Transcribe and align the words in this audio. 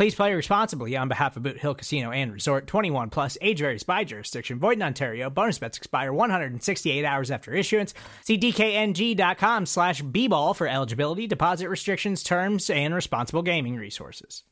Please 0.00 0.14
play 0.14 0.32
responsibly 0.32 0.96
on 0.96 1.08
behalf 1.08 1.36
of 1.36 1.42
Boot 1.42 1.58
Hill 1.58 1.74
Casino 1.74 2.10
and 2.10 2.32
Resort 2.32 2.66
21 2.66 3.10
plus 3.10 3.36
age 3.42 3.58
varies 3.58 3.82
by 3.82 4.02
jurisdiction. 4.02 4.58
Void 4.58 4.78
in 4.78 4.82
Ontario. 4.82 5.28
Bonus 5.28 5.58
bets 5.58 5.76
expire 5.76 6.10
168 6.10 7.04
hours 7.04 7.30
after 7.30 7.52
issuance. 7.52 7.92
See 8.24 8.38
DKNG.com 8.38 9.66
slash 9.66 10.00
B 10.00 10.26
ball 10.26 10.54
for 10.54 10.66
eligibility, 10.66 11.26
deposit 11.26 11.68
restrictions, 11.68 12.22
terms, 12.22 12.70
and 12.70 12.94
responsible 12.94 13.42
gaming 13.42 13.76
resources. 13.76 14.42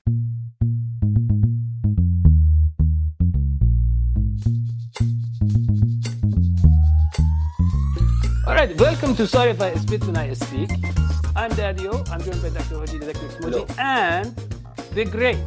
All 8.46 8.54
right, 8.54 8.78
welcome 8.78 9.16
to 9.16 9.26
Sorry 9.26 9.52
If 9.52 9.62
I 9.62 9.74
Spit 9.76 10.04
When 10.04 10.18
I 10.18 10.34
Speak. 10.34 10.68
I'm 11.34 11.50
Dario. 11.52 12.04
I'm 12.10 12.20
joined 12.20 12.42
by 12.42 12.50
Dr. 12.50 12.74
Hoji 12.74 13.00
Dr. 13.00 13.28
Smoji 13.40 13.78
and 13.78 14.57
the 14.98 15.04
great 15.04 15.38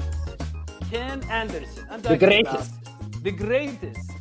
Ken 0.89 1.21
Anderson. 1.29 1.85
I'm 1.89 2.01
The 2.01 2.15
greatest. 2.15 2.71
The 3.21 3.31
greatest. 3.31 4.11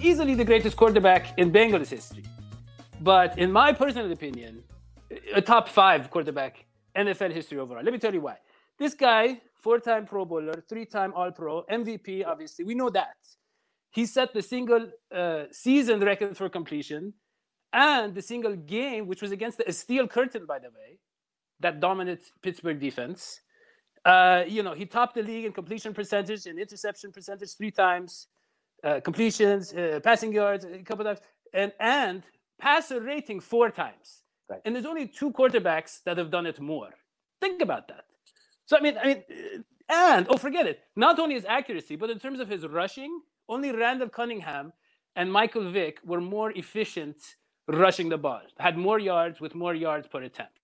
Easily 0.00 0.34
the 0.34 0.44
greatest 0.44 0.76
quarterback 0.76 1.38
in 1.38 1.52
Bengals 1.52 1.90
history. 1.90 2.24
But 3.00 3.38
in 3.38 3.52
my 3.52 3.72
personal 3.72 4.10
opinion, 4.10 4.64
a 5.32 5.40
top 5.40 5.68
five 5.68 6.10
quarterback 6.10 6.66
NFL 6.96 7.32
history 7.34 7.58
overall. 7.58 7.84
Let 7.84 7.92
me 7.92 8.00
tell 8.00 8.12
you 8.12 8.20
why. 8.20 8.38
This 8.80 8.94
guy, 8.94 9.40
four 9.62 9.78
time 9.78 10.04
Pro 10.06 10.24
Bowler, 10.24 10.60
three 10.68 10.86
time 10.86 11.12
All 11.14 11.30
Pro, 11.30 11.62
MVP, 11.70 12.26
obviously, 12.26 12.64
we 12.64 12.74
know 12.74 12.90
that. 12.90 13.14
He 13.92 14.06
set 14.06 14.34
the 14.34 14.42
single 14.42 14.90
uh, 15.14 15.44
season 15.52 16.00
record 16.00 16.36
for 16.36 16.48
completion 16.48 17.14
and 17.72 18.12
the 18.12 18.22
single 18.22 18.56
game, 18.56 19.06
which 19.06 19.22
was 19.22 19.30
against 19.30 19.58
the 19.58 19.72
Steel 19.72 20.08
Curtain, 20.08 20.46
by 20.46 20.58
the 20.58 20.70
way, 20.70 20.98
that 21.60 21.78
dominant 21.78 22.22
Pittsburgh 22.42 22.80
defense. 22.80 23.42
Uh, 24.06 24.44
you 24.46 24.62
know, 24.62 24.72
he 24.72 24.86
topped 24.86 25.16
the 25.16 25.22
league 25.22 25.44
in 25.46 25.52
completion 25.52 25.92
percentage 25.92 26.46
and 26.46 26.60
interception 26.60 27.10
percentage 27.10 27.52
three 27.56 27.72
times, 27.72 28.28
uh, 28.84 29.00
completions, 29.00 29.72
uh, 29.72 29.98
passing 30.02 30.32
yards 30.32 30.64
a 30.64 30.78
couple 30.84 31.04
times, 31.04 31.18
and 31.52 31.72
and 31.80 32.22
passer 32.56 33.00
rating 33.00 33.40
four 33.40 33.68
times. 33.68 34.22
Right. 34.48 34.60
And 34.64 34.76
there's 34.76 34.86
only 34.86 35.08
two 35.08 35.32
quarterbacks 35.32 36.04
that 36.04 36.18
have 36.18 36.30
done 36.30 36.46
it 36.46 36.60
more. 36.60 36.90
Think 37.40 37.60
about 37.60 37.88
that. 37.88 38.04
So 38.64 38.76
I 38.76 38.80
mean, 38.80 38.96
I 38.96 39.06
mean, 39.08 39.22
uh, 39.88 40.14
and 40.16 40.26
oh, 40.30 40.36
forget 40.36 40.66
it. 40.66 40.78
Not 40.94 41.18
only 41.18 41.34
his 41.34 41.44
accuracy, 41.44 41.96
but 41.96 42.08
in 42.08 42.20
terms 42.20 42.38
of 42.38 42.48
his 42.48 42.64
rushing, 42.64 43.20
only 43.48 43.72
Randall 43.72 44.08
Cunningham 44.08 44.72
and 45.16 45.32
Michael 45.32 45.68
Vick 45.68 45.98
were 46.04 46.20
more 46.20 46.52
efficient 46.52 47.16
rushing 47.66 48.08
the 48.08 48.18
ball, 48.18 48.42
had 48.58 48.78
more 48.78 49.00
yards 49.00 49.40
with 49.40 49.56
more 49.56 49.74
yards 49.74 50.06
per 50.06 50.22
attempt. 50.22 50.60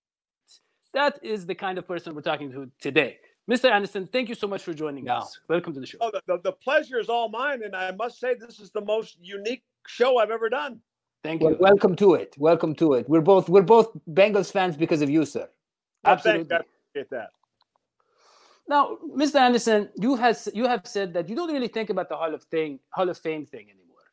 That 0.95 1.19
is 1.25 1.47
the 1.47 1.57
kind 1.57 1.77
of 1.79 1.89
person 1.89 2.15
we're 2.15 2.23
talking 2.23 2.53
to 2.53 2.71
today. 2.81 3.19
Mr. 3.51 3.71
Anderson, 3.71 4.07
thank 4.07 4.29
you 4.29 4.35
so 4.35 4.47
much 4.47 4.63
for 4.63 4.73
joining 4.73 5.07
Yeah. 5.07 5.19
us. 5.19 5.39
Welcome 5.49 5.75
to 5.75 5.81
the 5.81 5.87
show. 5.87 5.99
Oh, 6.01 6.11
the, 6.13 6.23
the, 6.27 6.39
the 6.43 6.53
pleasure 6.53 6.99
is 6.99 7.09
all 7.09 7.29
mine, 7.29 7.63
and 7.65 7.75
I 7.75 7.91
must 7.91 8.21
say 8.21 8.35
this 8.35 8.61
is 8.61 8.71
the 8.71 8.81
most 8.81 9.19
unique 9.21 9.65
show 9.87 10.19
I've 10.19 10.31
ever 10.31 10.49
done. 10.49 10.81
Thank 11.25 11.43
Well, 11.43 11.53
you. 11.53 11.59
welcome 11.61 11.97
to 11.97 12.15
it. 12.15 12.35
Welcome 12.39 12.75
to 12.77 12.95
it. 12.95 13.09
We're 13.09 13.21
both 13.21 13.49
we're 13.49 13.63
both 13.63 13.91
Bengals 14.11 14.51
fans 14.53 14.77
because 14.77 15.03
of 15.03 15.11
you, 15.11 15.25
sir. 15.25 15.49
Absolutely. 16.05 16.53
I 16.55 16.61
appreciate 16.61 17.11
that. 17.11 17.31
Now, 18.69 18.97
Mr. 19.17 19.37
Anderson, 19.37 19.89
you 19.97 20.15
has 20.17 20.49
you 20.55 20.67
have 20.67 20.83
said 20.87 21.13
that 21.15 21.29
you 21.29 21.35
don't 21.37 21.53
really 21.53 21.69
think 21.69 21.91
about 21.91 22.09
the 22.09 22.17
Hall 22.17 22.33
of 22.35 22.43
thing, 22.45 22.79
Hall 22.91 23.09
of 23.09 23.19
Fame 23.19 23.45
thing 23.47 23.67
anymore, 23.71 24.05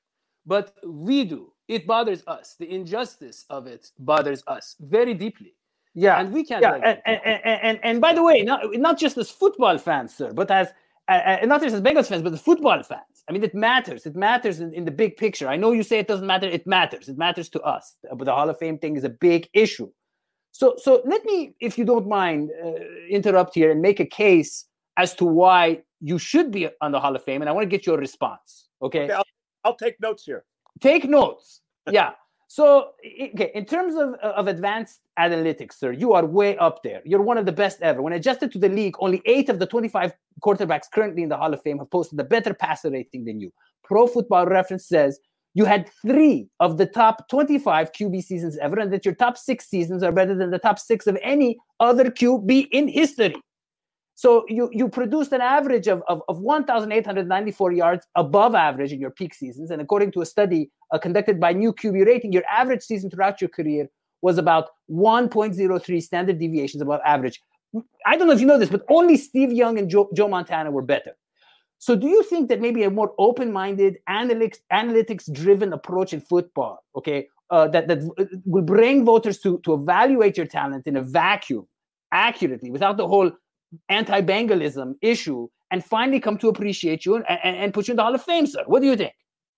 but 0.45 0.73
we 0.85 1.23
do. 1.23 1.53
It 1.67 1.85
bothers 1.85 2.23
us. 2.27 2.55
The 2.59 2.69
injustice 2.71 3.45
of 3.49 3.67
it 3.67 3.91
bothers 3.99 4.43
us 4.47 4.75
very 4.79 5.13
deeply, 5.13 5.53
Yeah, 5.95 6.19
and 6.19 6.31
we 6.31 6.45
can't. 6.45 6.61
yeah, 6.61 6.71
like 6.71 6.83
and, 6.85 7.01
and, 7.05 7.21
and, 7.25 7.61
and, 7.63 7.79
and 7.83 8.01
by 8.01 8.13
the 8.13 8.23
way, 8.23 8.41
not 8.43 8.61
not 8.73 8.99
just 8.99 9.17
as 9.17 9.29
football 9.29 9.77
fans, 9.77 10.15
sir, 10.15 10.31
but 10.33 10.49
as 10.51 10.69
uh, 11.09 11.39
uh, 11.41 11.45
not 11.45 11.61
just 11.61 11.75
as 11.75 11.81
Bengals 11.81 12.07
fans, 12.07 12.21
but 12.21 12.33
as 12.33 12.41
football 12.41 12.81
fans. 12.83 13.23
I 13.27 13.31
mean, 13.31 13.43
it 13.43 13.55
matters. 13.55 14.05
It 14.05 14.15
matters 14.15 14.59
in, 14.59 14.73
in 14.73 14.85
the 14.85 14.91
big 14.91 15.17
picture. 15.17 15.47
I 15.47 15.55
know 15.55 15.71
you 15.71 15.83
say 15.83 15.99
it 15.99 16.07
doesn't 16.07 16.27
matter. 16.27 16.47
It 16.47 16.67
matters. 16.67 17.09
It 17.09 17.17
matters 17.17 17.49
to 17.49 17.61
us. 17.61 17.95
But 18.03 18.25
the 18.25 18.33
Hall 18.33 18.49
of 18.49 18.57
Fame 18.59 18.77
thing 18.77 18.95
is 18.95 19.03
a 19.03 19.09
big 19.09 19.49
issue. 19.53 19.89
So, 20.51 20.75
so 20.77 21.01
let 21.05 21.23
me, 21.25 21.53
if 21.59 21.77
you 21.77 21.85
don't 21.85 22.07
mind, 22.07 22.49
uh, 22.63 22.71
interrupt 23.09 23.53
here 23.55 23.71
and 23.71 23.81
make 23.81 23.99
a 23.99 24.05
case 24.05 24.65
as 24.97 25.13
to 25.15 25.25
why 25.25 25.81
you 26.01 26.17
should 26.17 26.51
be 26.51 26.69
on 26.81 26.91
the 26.91 26.99
Hall 26.99 27.15
of 27.15 27.23
Fame, 27.23 27.41
and 27.41 27.49
I 27.49 27.53
want 27.53 27.63
to 27.63 27.69
get 27.69 27.85
your 27.85 27.97
response. 27.97 28.67
Okay, 28.81 29.03
Okay, 29.03 29.13
I'll, 29.13 29.23
I'll 29.63 29.75
take 29.75 29.99
notes 30.01 30.23
here. 30.25 30.43
take 30.79 31.05
notes. 31.05 31.61
Yeah. 31.89 32.11
So, 32.51 32.93
okay, 33.21 33.51
in 33.53 33.65
terms 33.65 33.93
of, 33.93 34.15
of 34.15 34.47
advanced 34.47 35.01
analytics, 35.19 35.73
sir, 35.73 35.91
you 35.91 36.13
are 36.13 36.25
way 36.25 36.57
up 36.57 36.81
there. 36.81 36.99
You're 37.05 37.21
one 37.21 37.37
of 37.37 37.45
the 37.45 37.51
best 37.51 37.79
ever. 37.83 38.01
When 38.01 38.13
adjusted 38.13 38.51
to 38.53 38.57
the 38.57 38.69
league, 38.69 38.95
only 38.97 39.21
eight 39.25 39.49
of 39.49 39.59
the 39.59 39.67
25 39.67 40.11
quarterbacks 40.43 40.85
currently 40.91 41.21
in 41.21 41.29
the 41.29 41.37
Hall 41.37 41.53
of 41.53 41.61
Fame 41.61 41.77
have 41.77 41.91
posted 41.91 42.19
a 42.19 42.23
better 42.23 42.55
passer 42.55 42.89
rating 42.89 43.25
than 43.25 43.39
you. 43.39 43.53
Pro 43.83 44.07
Football 44.07 44.47
Reference 44.47 44.87
says 44.87 45.19
you 45.53 45.65
had 45.65 45.91
three 46.01 46.47
of 46.59 46.79
the 46.79 46.87
top 46.87 47.29
25 47.29 47.91
QB 47.91 48.23
seasons 48.23 48.57
ever, 48.57 48.79
and 48.79 48.91
that 48.93 49.05
your 49.05 49.13
top 49.13 49.37
six 49.37 49.69
seasons 49.69 50.01
are 50.01 50.11
better 50.11 50.33
than 50.33 50.49
the 50.49 50.57
top 50.57 50.79
six 50.79 51.05
of 51.05 51.19
any 51.21 51.55
other 51.79 52.05
QB 52.05 52.69
in 52.71 52.87
history. 52.87 53.35
So 54.19 54.43
you 54.49 54.69
you 54.73 54.89
produced 54.89 55.31
an 55.31 55.39
average 55.39 55.87
of, 55.87 56.03
of, 56.09 56.21
of 56.27 56.39
1,894 56.39 57.71
yards 57.71 58.05
above 58.15 58.53
average 58.53 58.91
in 58.91 58.99
your 58.99 59.11
peak 59.11 59.33
seasons. 59.33 59.71
And 59.71 59.81
according 59.81 60.11
to 60.11 60.21
a 60.21 60.25
study 60.25 60.69
uh, 60.91 60.97
conducted 60.97 61.39
by 61.39 61.53
New 61.53 61.71
QB 61.71 62.05
Rating, 62.05 62.33
your 62.33 62.43
average 62.51 62.81
season 62.81 63.09
throughout 63.09 63.39
your 63.39 63.49
career 63.49 63.89
was 64.21 64.37
about 64.37 64.65
1.03 64.91 66.03
standard 66.03 66.37
deviations 66.37 66.81
above 66.81 66.99
average. 67.05 67.41
I 68.05 68.17
don't 68.17 68.27
know 68.27 68.33
if 68.33 68.41
you 68.41 68.45
know 68.45 68.59
this, 68.59 68.67
but 68.67 68.83
only 68.89 69.15
Steve 69.15 69.53
Young 69.53 69.79
and 69.79 69.89
Joe, 69.89 70.09
Joe 70.13 70.27
Montana 70.27 70.69
were 70.69 70.81
better. 70.81 71.15
So 71.77 71.95
do 71.95 72.07
you 72.09 72.21
think 72.23 72.49
that 72.49 72.59
maybe 72.59 72.83
a 72.83 72.89
more 72.89 73.13
open-minded, 73.19 73.99
analytics 74.09 74.57
analytics-driven 74.73 75.71
approach 75.71 76.11
in 76.11 76.19
football, 76.19 76.83
okay, 76.93 77.29
uh, 77.51 77.69
that 77.69 77.87
that 77.87 77.99
will 78.45 78.63
bring 78.63 79.05
voters 79.05 79.39
to 79.43 79.59
to 79.59 79.75
evaluate 79.75 80.35
your 80.35 80.45
talent 80.45 80.87
in 80.87 80.97
a 80.97 81.01
vacuum 81.01 81.65
accurately 82.11 82.69
without 82.69 82.97
the 82.97 83.07
whole 83.07 83.31
anti-Bengalism 83.89 84.95
issue 85.01 85.47
and 85.71 85.83
finally 85.83 86.19
come 86.19 86.37
to 86.37 86.49
appreciate 86.49 87.05
you 87.05 87.15
and, 87.15 87.25
and, 87.29 87.55
and 87.55 87.73
put 87.73 87.87
you 87.87 87.91
in 87.93 87.97
the 87.97 88.03
Hall 88.03 88.15
of 88.15 88.23
Fame, 88.23 88.47
sir. 88.47 88.63
What 88.65 88.81
do 88.81 88.87
you 88.87 88.95
think? 88.95 89.13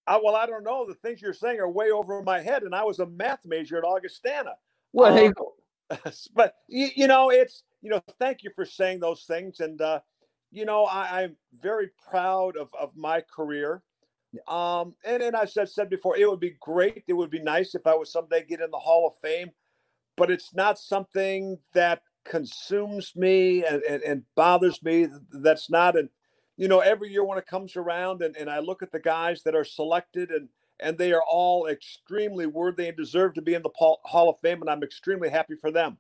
I, 0.07 0.19
well, 0.21 0.35
I 0.35 0.45
don't 0.45 0.63
know. 0.63 0.85
The 0.85 0.95
things 0.95 1.21
you're 1.21 1.33
saying 1.33 1.59
are 1.59 1.69
way 1.69 1.91
over 1.91 2.21
my 2.23 2.41
head, 2.41 2.63
and 2.63 2.73
I 2.75 2.83
was 2.83 2.99
a 2.99 3.05
math 3.05 3.45
major 3.45 3.77
at 3.77 3.83
Augustana. 3.83 4.55
Well, 4.93 5.17
Um, 5.17 5.31
go. 5.31 5.53
but 6.35 6.55
you, 6.67 6.89
you 6.95 7.07
know, 7.07 7.29
it's 7.29 7.63
you 7.81 7.89
know, 7.89 8.01
thank 8.19 8.43
you 8.43 8.51
for 8.55 8.65
saying 8.65 8.99
those 8.99 9.23
things, 9.23 9.59
and 9.59 9.79
uh, 9.81 9.99
you 10.51 10.65
know, 10.65 10.85
I, 10.85 11.23
I'm 11.23 11.37
very 11.59 11.91
proud 12.09 12.57
of 12.57 12.69
of 12.79 12.95
my 12.95 13.21
career. 13.21 13.83
Um, 14.47 14.95
and 15.05 15.21
and 15.21 15.35
I 15.35 15.45
said 15.45 15.69
said 15.69 15.89
before, 15.89 16.17
it 16.17 16.29
would 16.29 16.39
be 16.39 16.55
great. 16.59 17.03
It 17.07 17.13
would 17.13 17.29
be 17.29 17.41
nice 17.41 17.75
if 17.75 17.85
I 17.85 17.95
would 17.95 18.07
someday 18.07 18.45
get 18.45 18.61
in 18.61 18.71
the 18.71 18.79
Hall 18.79 19.07
of 19.07 19.13
Fame, 19.21 19.51
but 20.17 20.31
it's 20.31 20.53
not 20.53 20.79
something 20.79 21.59
that 21.73 22.01
consumes 22.25 23.15
me 23.15 23.65
and, 23.65 23.81
and, 23.83 24.03
and 24.03 24.23
bothers 24.35 24.81
me. 24.83 25.07
That's 25.31 25.69
not 25.69 25.97
and 25.97 26.09
you 26.57 26.67
know, 26.67 26.79
every 26.79 27.09
year 27.09 27.23
when 27.23 27.39
it 27.39 27.47
comes 27.47 27.75
around 27.75 28.21
and, 28.21 28.35
and 28.37 28.49
I 28.49 28.59
look 28.59 28.83
at 28.83 28.91
the 28.91 28.99
guys 28.99 29.41
that 29.43 29.55
are 29.55 29.65
selected 29.65 30.29
and 30.29 30.47
and 30.79 30.97
they 30.97 31.13
are 31.13 31.23
all 31.29 31.67
extremely 31.67 32.47
worthy 32.47 32.87
and 32.87 32.97
deserve 32.97 33.35
to 33.35 33.41
be 33.41 33.53
in 33.53 33.61
the 33.61 33.69
Hall 33.75 34.29
of 34.29 34.35
Fame, 34.41 34.61
and 34.61 34.69
I'm 34.69 34.83
extremely 34.83 35.29
happy 35.29 35.55
for 35.55 35.71
them. 35.71 35.97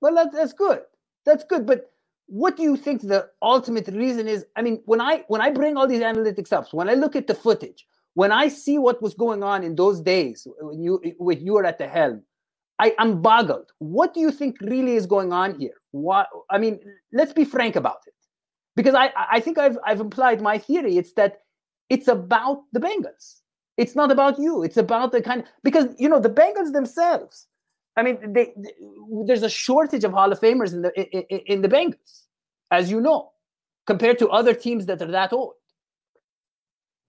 Well, 0.00 0.14
that, 0.14 0.32
that's 0.32 0.52
good. 0.52 0.82
That's 1.24 1.44
good. 1.44 1.66
But 1.66 1.92
what 2.26 2.56
do 2.56 2.62
you 2.62 2.76
think 2.76 3.02
the 3.02 3.28
ultimate 3.42 3.88
reason 3.88 4.28
is? 4.28 4.44
I 4.56 4.62
mean, 4.62 4.80
when 4.86 5.00
I 5.00 5.24
when 5.28 5.40
I 5.40 5.50
bring 5.50 5.76
all 5.76 5.86
these 5.86 6.02
analytics 6.02 6.52
up, 6.52 6.72
when 6.72 6.88
I 6.88 6.94
look 6.94 7.16
at 7.16 7.26
the 7.26 7.34
footage, 7.34 7.86
when 8.14 8.32
I 8.32 8.48
see 8.48 8.78
what 8.78 9.02
was 9.02 9.14
going 9.14 9.42
on 9.42 9.64
in 9.64 9.74
those 9.74 10.00
days 10.00 10.46
when 10.60 10.82
you 10.82 11.00
when 11.18 11.44
you 11.44 11.54
were 11.54 11.64
at 11.64 11.78
the 11.78 11.88
helm, 11.88 12.22
I, 12.82 12.94
am 12.98 13.22
boggled. 13.22 13.70
What 13.78 14.12
do 14.12 14.20
you 14.20 14.32
think 14.32 14.60
really 14.60 14.96
is 14.96 15.06
going 15.06 15.32
on 15.32 15.58
here? 15.58 15.74
What 15.92 16.28
I 16.50 16.58
mean, 16.58 16.80
let's 17.12 17.32
be 17.32 17.44
frank 17.44 17.76
about 17.76 18.00
it, 18.06 18.14
because 18.74 18.94
I 18.94 19.12
I 19.30 19.40
think 19.40 19.58
I've 19.58 19.78
I've 19.86 20.00
implied 20.00 20.40
my 20.40 20.58
theory. 20.58 20.96
It's 20.98 21.12
that 21.12 21.42
it's 21.88 22.08
about 22.08 22.62
the 22.72 22.80
Bengals. 22.80 23.40
It's 23.76 23.94
not 23.94 24.10
about 24.10 24.38
you. 24.38 24.62
It's 24.62 24.76
about 24.76 25.12
the 25.12 25.22
kind 25.22 25.44
because 25.62 25.86
you 25.98 26.08
know 26.08 26.18
the 26.18 26.30
Bengals 26.30 26.72
themselves. 26.72 27.46
I 27.96 28.02
mean, 28.02 28.18
they, 28.32 28.52
they, 28.56 28.72
there's 29.26 29.42
a 29.42 29.50
shortage 29.50 30.02
of 30.02 30.12
Hall 30.12 30.32
of 30.32 30.40
Famers 30.40 30.72
in 30.72 30.82
the 30.82 30.92
in, 30.96 31.40
in 31.46 31.62
the 31.62 31.68
Bengals, 31.68 32.24
as 32.70 32.90
you 32.90 33.00
know, 33.00 33.30
compared 33.86 34.18
to 34.20 34.28
other 34.30 34.54
teams 34.54 34.86
that 34.86 35.02
are 35.02 35.10
that 35.10 35.32
old. 35.32 35.54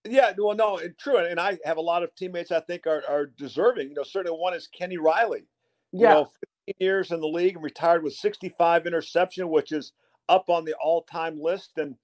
Yeah, 0.05 0.33
well, 0.37 0.55
no, 0.55 0.77
it's 0.77 1.01
true, 1.01 1.17
and 1.17 1.39
I 1.39 1.57
have 1.63 1.77
a 1.77 1.81
lot 1.81 2.03
of 2.03 2.13
teammates 2.15 2.51
I 2.51 2.59
think 2.59 2.85
are, 2.85 3.03
are 3.07 3.25
deserving. 3.25 3.87
You 3.87 3.95
know, 3.95 4.03
certainly 4.03 4.37
one 4.37 4.53
is 4.53 4.67
Kenny 4.67 4.97
Riley. 4.97 5.45
Yeah, 5.93 6.09
you 6.09 6.15
know, 6.15 6.31
15 6.65 6.75
years 6.79 7.11
in 7.11 7.19
the 7.19 7.27
league 7.27 7.55
and 7.55 7.63
retired 7.63 8.03
with 8.03 8.13
65 8.13 8.85
interception, 8.85 9.49
which 9.49 9.71
is 9.71 9.93
up 10.27 10.49
on 10.49 10.65
the 10.65 10.73
all-time 10.83 11.39
list. 11.39 11.77
And 11.77 11.95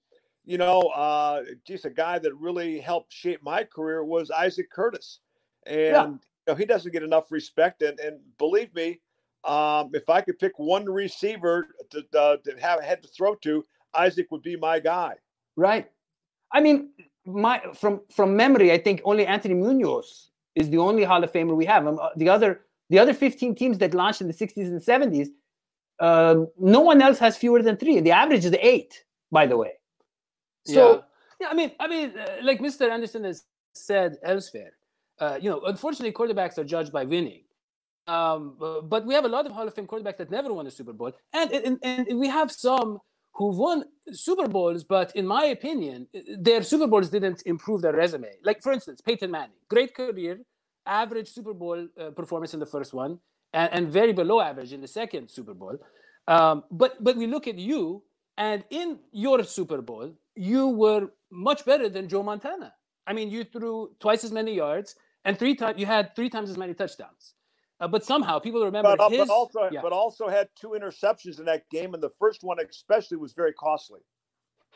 you 0.44 0.58
know, 0.58 0.80
uh, 0.80 1.42
just 1.66 1.84
a 1.84 1.90
guy 1.90 2.18
that 2.18 2.34
really 2.34 2.80
helped 2.80 3.12
shape 3.12 3.42
my 3.42 3.64
career 3.64 4.04
was 4.04 4.30
Isaac 4.30 4.70
Curtis, 4.70 5.20
and 5.66 5.76
yeah. 5.76 6.06
you 6.06 6.18
know, 6.48 6.54
he 6.54 6.64
doesn't 6.64 6.92
get 6.92 7.02
enough 7.02 7.30
respect. 7.30 7.82
And 7.82 7.98
and 8.00 8.20
believe 8.38 8.74
me, 8.74 9.00
um, 9.44 9.90
if 9.92 10.08
I 10.08 10.20
could 10.20 10.38
pick 10.38 10.58
one 10.58 10.86
receiver 10.86 11.68
to, 11.90 12.04
uh, 12.18 12.36
to 12.38 12.60
have 12.60 12.82
had 12.82 13.02
to 13.02 13.08
throw 13.08 13.34
to, 13.36 13.64
Isaac 13.94 14.30
would 14.30 14.42
be 14.42 14.56
my 14.56 14.78
guy. 14.80 15.14
Right. 15.56 15.90
I 16.52 16.60
mean, 16.60 16.90
my 17.24 17.60
from 17.74 18.00
from 18.14 18.36
memory, 18.36 18.72
I 18.72 18.78
think 18.78 19.02
only 19.04 19.26
Anthony 19.26 19.54
Munoz 19.54 20.30
is 20.54 20.68
the 20.70 20.78
only 20.78 21.04
Hall 21.04 21.22
of 21.22 21.32
Famer 21.32 21.56
we 21.56 21.66
have. 21.66 21.86
Um, 21.86 21.98
the 22.16 22.28
other 22.28 22.62
the 22.90 22.98
other 22.98 23.14
15 23.14 23.54
teams 23.54 23.78
that 23.78 23.94
launched 23.94 24.20
in 24.20 24.26
the 24.26 24.34
60s 24.34 24.66
and 24.66 24.80
70s, 24.80 25.28
uh, 26.00 26.32
um, 26.32 26.48
no 26.58 26.80
one 26.80 27.00
else 27.00 27.18
has 27.18 27.36
fewer 27.36 27.62
than 27.62 27.76
three. 27.76 28.00
The 28.00 28.10
average 28.10 28.44
is 28.44 28.54
eight, 28.60 29.04
by 29.30 29.46
the 29.46 29.56
way. 29.56 29.72
So 30.66 31.04
yeah, 31.40 31.46
yeah 31.46 31.48
I 31.50 31.54
mean, 31.54 31.72
I 31.80 31.88
mean, 31.88 32.12
uh, 32.18 32.36
like 32.42 32.60
Mr. 32.60 32.90
Anderson 32.90 33.24
has 33.24 33.44
said 33.74 34.16
elsewhere, 34.22 34.72
uh, 35.20 35.38
you 35.40 35.48
know, 35.50 35.60
unfortunately, 35.62 36.12
quarterbacks 36.12 36.58
are 36.58 36.64
judged 36.64 36.92
by 36.92 37.04
winning. 37.04 37.42
Um, 38.06 38.56
but 38.58 39.06
we 39.06 39.14
have 39.14 39.24
a 39.24 39.28
lot 39.28 39.46
of 39.46 39.52
Hall 39.52 39.68
of 39.68 39.74
Fame 39.74 39.86
quarterbacks 39.86 40.16
that 40.16 40.30
never 40.30 40.52
won 40.52 40.66
a 40.66 40.70
Super 40.70 40.92
Bowl, 40.92 41.12
and 41.32 41.52
and, 41.52 41.78
and 41.82 42.18
we 42.18 42.28
have 42.28 42.50
some 42.50 42.98
who 43.34 43.56
won 43.56 43.84
Super 44.12 44.48
Bowls, 44.48 44.82
but 44.82 45.14
in 45.14 45.26
my 45.26 45.44
opinion, 45.46 46.08
their 46.38 46.62
Super 46.62 46.86
Bowls 46.86 47.08
didn't 47.08 47.42
improve 47.46 47.82
their 47.82 47.92
resume. 47.92 48.32
Like, 48.42 48.62
for 48.62 48.72
instance, 48.72 49.00
Peyton 49.00 49.30
Manning, 49.30 49.56
great 49.68 49.94
career, 49.94 50.40
average 50.90 51.28
Super 51.28 51.54
Bowl 51.54 51.88
uh, 51.98 52.10
performance 52.10 52.52
in 52.52 52.60
the 52.60 52.66
first 52.66 52.92
one, 52.92 53.18
and, 53.52 53.72
and, 53.72 53.88
very 53.88 54.12
below 54.12 54.40
average 54.40 54.72
in 54.72 54.80
the 54.80 54.88
second 54.88 55.30
Super 55.30 55.54
Bowl. 55.54 55.78
Um, 56.28 56.64
but 56.70 57.02
but 57.02 57.16
we 57.16 57.26
look 57.26 57.46
at 57.46 57.58
you, 57.58 58.02
and 58.36 58.64
in 58.70 58.98
your 59.12 59.42
Super 59.44 59.80
Bowl, 59.80 60.12
you 60.34 60.68
were 60.68 61.08
much 61.30 61.64
better 61.64 61.88
than 61.88 62.08
Joe 62.08 62.22
Montana. 62.22 62.74
I 63.06 63.12
mean, 63.12 63.30
you 63.30 63.44
threw 63.44 63.90
twice 64.00 64.24
as 64.24 64.32
many 64.32 64.54
yards, 64.54 64.96
and 65.24 65.38
three 65.38 65.54
times 65.54 65.78
you 65.80 65.86
had 65.86 66.14
three 66.14 66.28
times 66.28 66.50
as 66.50 66.58
many 66.58 66.74
touchdowns. 66.74 67.34
Uh, 67.80 67.88
but 67.88 68.04
somehow 68.04 68.38
people 68.38 68.62
remember 68.62 68.94
but, 68.96 69.10
his. 69.10 69.20
But 69.20 69.30
also, 69.30 69.68
yeah. 69.72 69.80
but 69.80 69.92
also 69.92 70.28
had 70.28 70.48
two 70.54 70.70
interceptions 70.78 71.38
in 71.38 71.46
that 71.46 71.68
game, 71.70 71.94
and 71.94 72.02
the 72.02 72.12
first 72.18 72.42
one 72.42 72.58
especially 72.60 73.16
was 73.16 73.32
very 73.32 73.54
costly. 73.54 74.00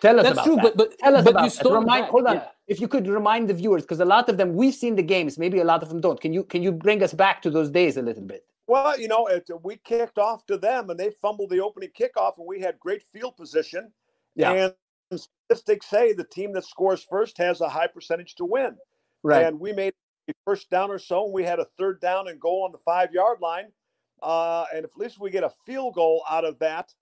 Tell 0.00 0.19
us 0.19 0.25
That's 0.25 0.32
about 0.35 0.44
true, 0.44 0.56
that. 0.56 0.62
But, 0.62 0.76
but 0.76 0.99
tell 0.99 1.17
us 1.17 1.25
but 1.25 1.31
about 1.31 1.64
you 1.64 1.75
Remind, 1.75 2.06
hold 2.06 2.26
on, 2.26 2.37
yeah. 2.37 2.49
if 2.67 2.81
you 2.81 2.88
could 2.88 3.06
remind 3.06 3.49
the 3.49 3.55
viewers, 3.55 3.82
because 3.82 4.00
a 4.00 4.05
lot 4.05 4.29
of 4.29 4.37
them 4.37 4.55
we've 4.55 4.75
seen 4.75 4.96
the 4.96 5.02
games, 5.02 5.38
maybe 5.38 5.61
a 5.61 5.64
lot 5.64 5.82
of 5.82 5.88
them 5.88 6.00
don't. 6.00 6.20
Can 6.20 6.32
you 6.32 6.44
can 6.44 6.62
you 6.62 6.73
bring 6.73 7.02
us 7.02 7.14
back 7.14 7.41
to 7.43 7.50
those 7.50 7.70
days 7.70 7.96
a 7.96 8.02
little 8.02 8.25
bit? 8.25 8.44
Well, 8.67 8.99
you 8.99 9.08
know, 9.08 9.26
it, 9.26 9.49
we 9.62 9.76
kicked 9.76 10.19
off 10.19 10.46
to 10.46 10.56
them, 10.56 10.91
and 10.91 10.99
they 10.99 11.11
fumbled 11.23 11.50
the 11.50 11.61
opening 11.61 11.91
kickoff, 11.99 12.38
and 12.38 12.46
we 12.46 12.61
had 12.61 12.79
great 12.81 13.02
field 13.12 13.37
position. 13.37 13.93
Yeah. 14.35 14.52
And 15.11 15.20
statistics 15.20 15.87
say 15.87 16.12
the 16.12 16.25
team 16.25 16.52
that 16.55 16.64
scores 16.64 17.05
first 17.08 17.38
has 17.38 17.61
a 17.61 17.69
high 17.69 17.87
percentage 17.87 18.35
to 18.37 18.44
win. 18.44 18.76
Right. 19.23 19.44
And 19.44 19.61
we 19.61 19.73
made 19.73 19.93
a 20.29 20.32
first 20.44 20.70
down 20.70 20.90
or 20.90 20.99
so, 20.99 21.25
and 21.25 21.32
we 21.32 21.44
had 21.44 21.61
a 21.61 21.67
third 21.79 22.00
down 22.00 22.29
and 22.29 22.40
goal 22.40 22.64
on 22.64 22.73
the 22.73 22.79
five 22.79 23.12
yard 23.12 23.38
line. 23.40 23.67
Uh, 24.23 24.64
and 24.75 24.85
if 24.85 24.93
at 24.93 24.99
least 24.99 25.20
we 25.20 25.31
get 25.31 25.44
a 25.44 25.52
field 25.67 25.94
goal 25.94 26.25
out 26.29 26.44
of 26.44 26.58
that, 26.58 26.93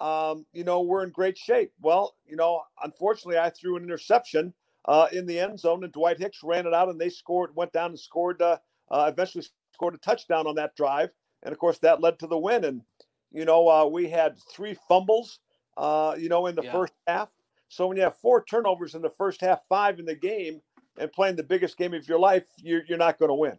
um, 0.00 0.46
you 0.52 0.64
know, 0.64 0.80
we're 0.80 1.04
in 1.04 1.10
great 1.10 1.36
shape. 1.36 1.72
Well, 1.80 2.14
you 2.26 2.36
know, 2.36 2.62
unfortunately, 2.82 3.38
I 3.38 3.50
threw 3.50 3.76
an 3.76 3.84
interception 3.84 4.54
uh, 4.86 5.08
in 5.12 5.26
the 5.26 5.38
end 5.38 5.60
zone, 5.60 5.84
and 5.84 5.92
Dwight 5.92 6.18
Hicks 6.18 6.40
ran 6.42 6.66
it 6.66 6.74
out, 6.74 6.88
and 6.88 7.00
they 7.00 7.10
scored, 7.10 7.54
went 7.54 7.72
down 7.72 7.90
and 7.90 8.00
scored, 8.00 8.40
uh, 8.40 8.58
uh 8.90 9.10
eventually 9.12 9.44
scored 9.74 9.94
a 9.94 9.98
touchdown 9.98 10.46
on 10.46 10.54
that 10.56 10.74
drive. 10.74 11.10
And 11.42 11.52
of 11.52 11.58
course, 11.58 11.78
that 11.78 12.00
led 12.00 12.18
to 12.20 12.26
the 12.26 12.38
win. 12.38 12.64
And, 12.64 12.82
you 13.30 13.44
know, 13.44 13.68
uh, 13.68 13.86
we 13.86 14.08
had 14.08 14.38
three 14.50 14.76
fumbles, 14.88 15.38
uh, 15.76 16.16
you 16.18 16.28
know, 16.28 16.46
in 16.46 16.54
the 16.54 16.62
yeah. 16.62 16.72
first 16.72 16.92
half. 17.06 17.30
So 17.68 17.86
when 17.86 17.96
you 17.96 18.02
have 18.02 18.16
four 18.16 18.44
turnovers 18.44 18.94
in 18.94 19.02
the 19.02 19.10
first 19.10 19.40
half, 19.40 19.60
five 19.68 19.98
in 19.98 20.04
the 20.06 20.14
game, 20.14 20.60
and 20.98 21.10
playing 21.12 21.36
the 21.36 21.42
biggest 21.42 21.78
game 21.78 21.94
of 21.94 22.06
your 22.08 22.18
life, 22.18 22.44
you're, 22.56 22.82
you're 22.88 22.98
not 22.98 23.18
going 23.18 23.30
to 23.30 23.34
win. 23.34 23.56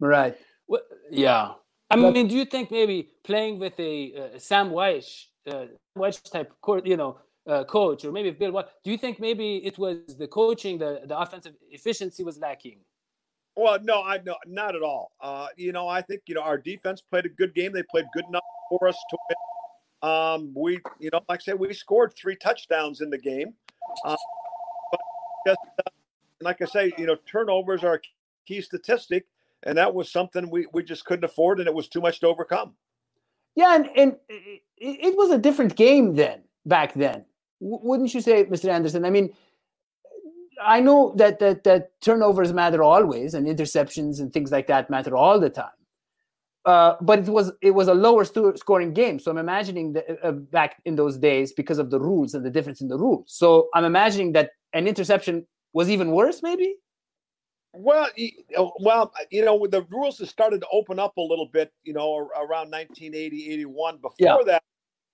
Right. 0.00 0.36
Well, 0.68 0.82
yeah. 1.10 1.52
I 1.90 1.96
mean, 1.96 2.28
do 2.28 2.34
you 2.34 2.44
think 2.44 2.70
maybe 2.70 3.10
playing 3.24 3.58
with 3.58 3.78
a 3.80 4.12
uh, 4.34 4.38
Sam 4.38 4.70
Wyche, 4.70 5.24
uh, 5.46 5.66
Wyche 5.96 6.30
type, 6.30 6.52
court, 6.60 6.86
you 6.86 6.96
know, 6.96 7.18
uh, 7.46 7.64
coach, 7.64 8.04
or 8.04 8.12
maybe 8.12 8.30
Bill 8.30 8.52
What 8.52 8.72
do 8.84 8.90
you 8.90 8.98
think 8.98 9.20
maybe 9.20 9.56
it 9.64 9.78
was 9.78 10.16
the 10.18 10.28
coaching, 10.28 10.78
the 10.78 11.00
the 11.06 11.18
offensive 11.18 11.54
efficiency 11.70 12.22
was 12.22 12.38
lacking? 12.38 12.80
Well, 13.56 13.78
no, 13.82 14.02
I 14.02 14.20
no, 14.24 14.36
not 14.46 14.76
at 14.76 14.82
all. 14.82 15.12
Uh, 15.20 15.48
you 15.56 15.72
know, 15.72 15.88
I 15.88 16.02
think 16.02 16.22
you 16.26 16.34
know 16.34 16.42
our 16.42 16.58
defense 16.58 17.00
played 17.00 17.26
a 17.26 17.30
good 17.30 17.54
game. 17.54 17.72
They 17.72 17.82
played 17.82 18.06
good 18.12 18.24
enough 18.28 18.44
for 18.68 18.86
us 18.86 18.96
to 19.10 19.16
win. 19.28 20.10
Um, 20.10 20.52
we, 20.54 20.78
you 21.00 21.10
know, 21.12 21.20
like 21.28 21.40
I 21.40 21.42
said, 21.42 21.58
we 21.58 21.72
scored 21.72 22.14
three 22.14 22.36
touchdowns 22.36 23.00
in 23.00 23.10
the 23.10 23.18
game. 23.18 23.54
Uh, 24.04 24.16
but 24.92 25.00
just 25.46 25.58
uh, 25.86 25.90
like 26.40 26.62
I 26.62 26.66
say, 26.66 26.92
you 26.98 27.06
know, 27.06 27.16
turnovers 27.26 27.82
are 27.82 27.94
a 27.94 28.00
key 28.46 28.60
statistic, 28.60 29.26
and 29.64 29.76
that 29.78 29.94
was 29.94 30.10
something 30.10 30.50
we, 30.50 30.66
we 30.72 30.82
just 30.82 31.04
couldn't 31.04 31.24
afford, 31.24 31.58
and 31.58 31.66
it 31.66 31.74
was 31.74 31.88
too 31.88 32.00
much 32.00 32.20
to 32.20 32.28
overcome. 32.28 32.74
Yeah, 33.58 33.74
and, 33.74 33.88
and 33.96 34.16
it, 34.28 34.62
it 34.78 35.16
was 35.16 35.32
a 35.32 35.38
different 35.38 35.74
game 35.74 36.14
then, 36.14 36.42
back 36.64 36.94
then. 36.94 37.24
W- 37.60 37.80
wouldn't 37.82 38.14
you 38.14 38.20
say, 38.20 38.44
Mr. 38.44 38.68
Anderson? 38.68 39.04
I 39.04 39.10
mean, 39.10 39.32
I 40.64 40.78
know 40.78 41.12
that, 41.16 41.40
that 41.40 41.64
that 41.64 41.90
turnovers 42.00 42.52
matter 42.52 42.84
always, 42.84 43.34
and 43.34 43.48
interceptions 43.48 44.20
and 44.20 44.32
things 44.32 44.52
like 44.52 44.68
that 44.68 44.90
matter 44.90 45.16
all 45.16 45.40
the 45.40 45.50
time. 45.50 45.78
Uh, 46.64 46.94
but 47.00 47.18
it 47.18 47.28
was 47.28 47.50
it 47.60 47.72
was 47.72 47.88
a 47.88 47.94
lower 47.94 48.24
scoring 48.24 48.92
game, 48.92 49.18
so 49.18 49.32
I'm 49.32 49.38
imagining 49.38 49.92
that 49.94 50.06
uh, 50.22 50.30
back 50.30 50.80
in 50.84 50.94
those 50.94 51.18
days 51.18 51.52
because 51.52 51.78
of 51.80 51.90
the 51.90 51.98
rules 51.98 52.34
and 52.34 52.46
the 52.46 52.50
difference 52.50 52.80
in 52.80 52.86
the 52.86 52.98
rules. 52.98 53.24
So 53.26 53.70
I'm 53.74 53.84
imagining 53.84 54.34
that 54.34 54.50
an 54.72 54.86
interception 54.86 55.48
was 55.72 55.90
even 55.90 56.12
worse, 56.12 56.44
maybe? 56.44 56.76
Well, 57.74 58.08
oh, 58.56 58.72
well, 58.80 59.12
you 59.30 59.44
know, 59.44 59.66
the 59.66 59.82
rules 59.90 60.18
have 60.18 60.28
started 60.28 60.60
to 60.62 60.66
open 60.72 60.98
up 60.98 61.16
a 61.16 61.22
little 61.22 61.46
bit, 61.52 61.72
you 61.84 61.92
know, 61.92 62.16
around 62.16 62.70
1980, 62.70 63.52
81. 63.52 63.96
Before 63.98 64.14
yeah. 64.18 64.36
that 64.46 64.62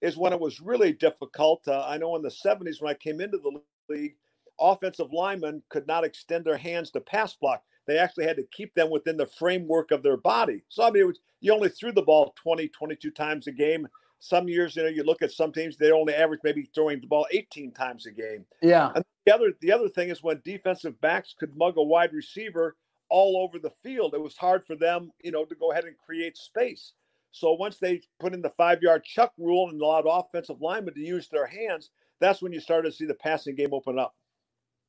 is 0.00 0.16
when 0.16 0.32
it 0.32 0.40
was 0.40 0.60
really 0.60 0.92
difficult. 0.92 1.66
Uh, 1.66 1.84
I 1.86 1.98
know 1.98 2.14
in 2.16 2.22
the 2.22 2.28
70s 2.28 2.80
when 2.80 2.90
I 2.90 2.94
came 2.94 3.20
into 3.20 3.38
the 3.38 3.60
league, 3.88 4.14
offensive 4.60 5.12
linemen 5.12 5.62
could 5.68 5.86
not 5.86 6.04
extend 6.04 6.44
their 6.44 6.56
hands 6.56 6.90
to 6.92 7.00
pass 7.00 7.34
block. 7.34 7.62
They 7.86 7.98
actually 7.98 8.24
had 8.24 8.36
to 8.36 8.46
keep 8.52 8.72
them 8.74 8.90
within 8.90 9.16
the 9.16 9.26
framework 9.26 9.90
of 9.90 10.02
their 10.02 10.16
body. 10.16 10.62
So, 10.68 10.84
I 10.84 10.90
mean, 10.90 11.06
was, 11.06 11.18
you 11.40 11.52
only 11.52 11.68
threw 11.68 11.92
the 11.92 12.02
ball 12.02 12.34
20, 12.42 12.68
22 12.68 13.10
times 13.10 13.46
a 13.46 13.52
game. 13.52 13.86
Some 14.24 14.48
years, 14.48 14.74
you 14.74 14.82
know, 14.82 14.88
you 14.88 15.04
look 15.04 15.20
at 15.20 15.32
some 15.32 15.52
teams, 15.52 15.76
they 15.76 15.90
only 15.90 16.14
average 16.14 16.40
maybe 16.42 16.66
throwing 16.74 16.98
the 16.98 17.06
ball 17.06 17.26
18 17.30 17.72
times 17.72 18.06
a 18.06 18.10
game. 18.10 18.46
Yeah. 18.62 18.90
And 18.94 19.04
the 19.26 19.34
other 19.34 19.52
the 19.60 19.70
other 19.70 19.86
thing 19.86 20.08
is 20.08 20.22
when 20.22 20.40
defensive 20.46 20.98
backs 21.02 21.34
could 21.38 21.54
mug 21.58 21.76
a 21.76 21.82
wide 21.82 22.14
receiver 22.14 22.74
all 23.10 23.36
over 23.36 23.58
the 23.58 23.74
field, 23.82 24.14
it 24.14 24.22
was 24.22 24.34
hard 24.34 24.64
for 24.64 24.76
them, 24.76 25.12
you 25.22 25.30
know, 25.30 25.44
to 25.44 25.54
go 25.54 25.72
ahead 25.72 25.84
and 25.84 25.94
create 26.06 26.38
space. 26.38 26.94
So 27.32 27.52
once 27.52 27.76
they 27.76 28.00
put 28.18 28.32
in 28.32 28.40
the 28.40 28.48
five 28.48 28.80
yard 28.80 29.04
chuck 29.04 29.34
rule 29.36 29.68
and 29.68 29.78
allowed 29.78 30.06
offensive 30.08 30.58
linemen 30.58 30.94
to 30.94 31.00
use 31.00 31.28
their 31.28 31.46
hands, 31.46 31.90
that's 32.18 32.40
when 32.40 32.50
you 32.50 32.60
started 32.60 32.92
to 32.92 32.96
see 32.96 33.04
the 33.04 33.12
passing 33.12 33.54
game 33.54 33.74
open 33.74 33.98
up. 33.98 34.14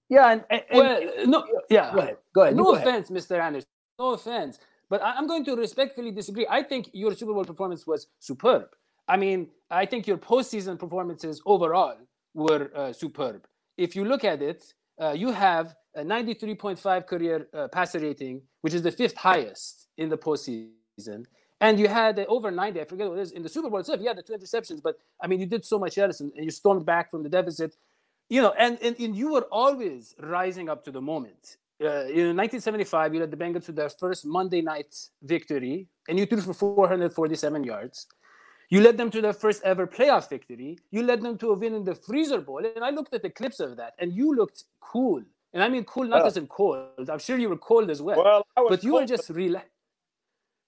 Yeah, 0.07 0.31
and, 0.31 0.45
and 0.49 0.63
well, 0.71 1.11
no, 1.25 1.45
yeah. 1.69 1.91
Go 1.93 1.99
ahead. 1.99 2.17
Go 2.33 2.41
ahead. 2.43 2.55
No 2.55 2.63
go 2.63 2.75
offense, 2.75 3.09
ahead. 3.09 3.21
Mr. 3.21 3.37
Anders. 3.41 3.65
No 3.99 4.13
offense, 4.13 4.59
but 4.89 5.01
I'm 5.03 5.27
going 5.27 5.43
to 5.43 5.57
respectfully 5.57 6.11
disagree. 6.11 6.47
I 6.49 6.63
think 6.63 6.89
your 6.93 7.13
Super 7.13 7.33
Bowl 7.33 7.43
performance 7.43 7.85
was 7.85 8.07
superb. 8.19 8.69
I 9.07 9.17
mean, 9.17 9.49
I 9.69 9.85
think 9.85 10.07
your 10.07 10.17
postseason 10.17 10.79
performances 10.79 11.41
overall 11.45 11.95
were 12.33 12.71
uh, 12.75 12.93
superb. 12.93 13.47
If 13.77 13.95
you 13.95 14.05
look 14.05 14.23
at 14.23 14.41
it, 14.41 14.73
uh, 15.01 15.11
you 15.11 15.31
have 15.31 15.75
a 15.95 16.03
93.5 16.03 17.07
career 17.07 17.47
uh, 17.53 17.67
passer 17.69 17.99
rating, 17.99 18.41
which 18.61 18.73
is 18.73 18.81
the 18.81 18.91
fifth 18.91 19.15
highest 19.17 19.87
in 19.97 20.09
the 20.09 20.17
postseason. 20.17 21.25
And 21.61 21.79
you 21.79 21.87
had 21.87 22.19
over 22.27 22.51
90, 22.51 22.81
I 22.81 22.85
forget 22.85 23.07
what 23.09 23.17
it 23.17 23.21
is, 23.21 23.31
in 23.31 23.41
the 23.41 23.49
Super 23.49 23.69
Bowl 23.69 23.79
itself. 23.79 24.01
You 24.01 24.07
had 24.07 24.17
the 24.17 24.23
two 24.23 24.33
interceptions, 24.33 24.81
but 24.81 24.97
I 25.21 25.27
mean, 25.27 25.39
you 25.39 25.45
did 25.45 25.65
so 25.65 25.79
much 25.79 25.97
else 25.97 26.19
and, 26.19 26.31
and 26.35 26.43
you 26.43 26.51
stormed 26.51 26.85
back 26.85 27.09
from 27.09 27.23
the 27.23 27.29
deficit. 27.29 27.75
You 28.29 28.41
know, 28.41 28.53
and, 28.57 28.77
and, 28.81 28.99
and 28.99 29.15
you 29.15 29.31
were 29.31 29.47
always 29.51 30.15
rising 30.19 30.67
up 30.69 30.83
to 30.85 30.91
the 30.91 31.01
moment. 31.01 31.57
uh, 31.81 32.07
in 32.07 32.35
1975, 32.35 33.13
you 33.13 33.19
led 33.19 33.31
the 33.31 33.37
Bengals 33.37 33.65
to 33.65 33.71
their 33.71 33.89
first 33.89 34.25
Monday 34.25 34.61
night 34.61 34.95
victory, 35.23 35.87
and 36.07 36.17
you 36.17 36.25
threw 36.25 36.41
for 36.41 36.53
447 36.53 37.63
yards. 37.63 38.07
You 38.69 38.81
led 38.81 38.97
them 38.97 39.11
to 39.11 39.21
their 39.21 39.33
first 39.33 39.63
ever 39.63 39.85
playoff 39.85 40.29
victory. 40.29 40.79
You 40.91 41.03
led 41.03 41.21
them 41.21 41.37
to 41.39 41.51
a 41.51 41.53
win 41.53 41.73
in 41.73 41.83
the 41.83 41.95
Freezer 41.95 42.41
Bowl. 42.41 42.65
And 42.65 42.83
I 42.83 42.89
looked 42.89 43.13
at 43.13 43.21
the 43.21 43.29
clips 43.29 43.59
of 43.59 43.77
that, 43.77 43.93
and 43.99 44.11
you 44.13 44.35
looked 44.35 44.63
cool. 44.79 45.23
And 45.53 45.63
I 45.63 45.69
mean 45.69 45.85
cool, 45.85 46.05
not 46.05 46.25
as 46.25 46.35
in 46.35 46.47
cold. 46.47 47.09
I'm 47.09 47.19
sure 47.19 47.37
you 47.37 47.47
were 47.49 47.57
cold 47.57 47.89
as 47.89 48.01
well. 48.01 48.21
Well, 48.21 48.47
but 48.67 48.83
you 48.83 48.91
cold, 48.91 49.03
were 49.03 49.07
just 49.07 49.29
relaxed. 49.29 49.69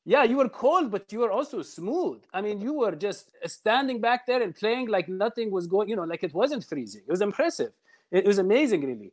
Yeah, 0.06 0.24
you 0.24 0.38
were 0.38 0.48
cold, 0.48 0.89
but 0.89 1.12
you 1.12 1.20
were 1.20 1.32
also 1.32 1.62
smooth. 1.62 2.24
I 2.34 2.39
mean, 2.39 2.62
you 2.62 2.72
were 2.72 2.96
just 2.96 3.32
standing 3.46 4.00
back 4.00 4.25
there 4.25 4.42
and 4.42 4.56
playing 4.56 4.88
like 4.88 5.10
nothing 5.10 5.51
was 5.51 5.68
going, 5.68 5.89
you 5.89 5.98
know, 5.98 6.06
like 6.06 6.24
it 6.24 6.34
wasn't 6.34 6.63
freezing. 6.63 7.01
It 7.06 7.12
was 7.12 7.20
impressive. 7.20 7.74
It, 8.10 8.25
was 8.25 8.38
amazing, 8.38 8.86
really. 8.86 9.12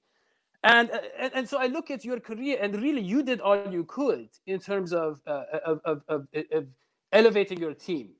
And, 0.62 0.88
and, 1.18 1.32
and 1.34 1.48
so 1.48 1.58
I 1.58 1.66
look 1.66 1.90
at 1.90 2.04
your 2.04 2.20
career, 2.20 2.58
and 2.60 2.80
really, 2.80 3.00
you 3.00 3.24
did 3.24 3.40
all 3.40 3.68
you 3.68 3.82
could 3.82 4.28
in 4.46 4.60
terms 4.60 4.92
of, 4.92 5.18
uh, 5.26 5.42
of, 5.64 5.80
of, 5.84 6.02
of, 6.06 6.28
of 6.52 6.66
elevating 7.10 7.58
your 7.58 7.74
team. 7.74 8.10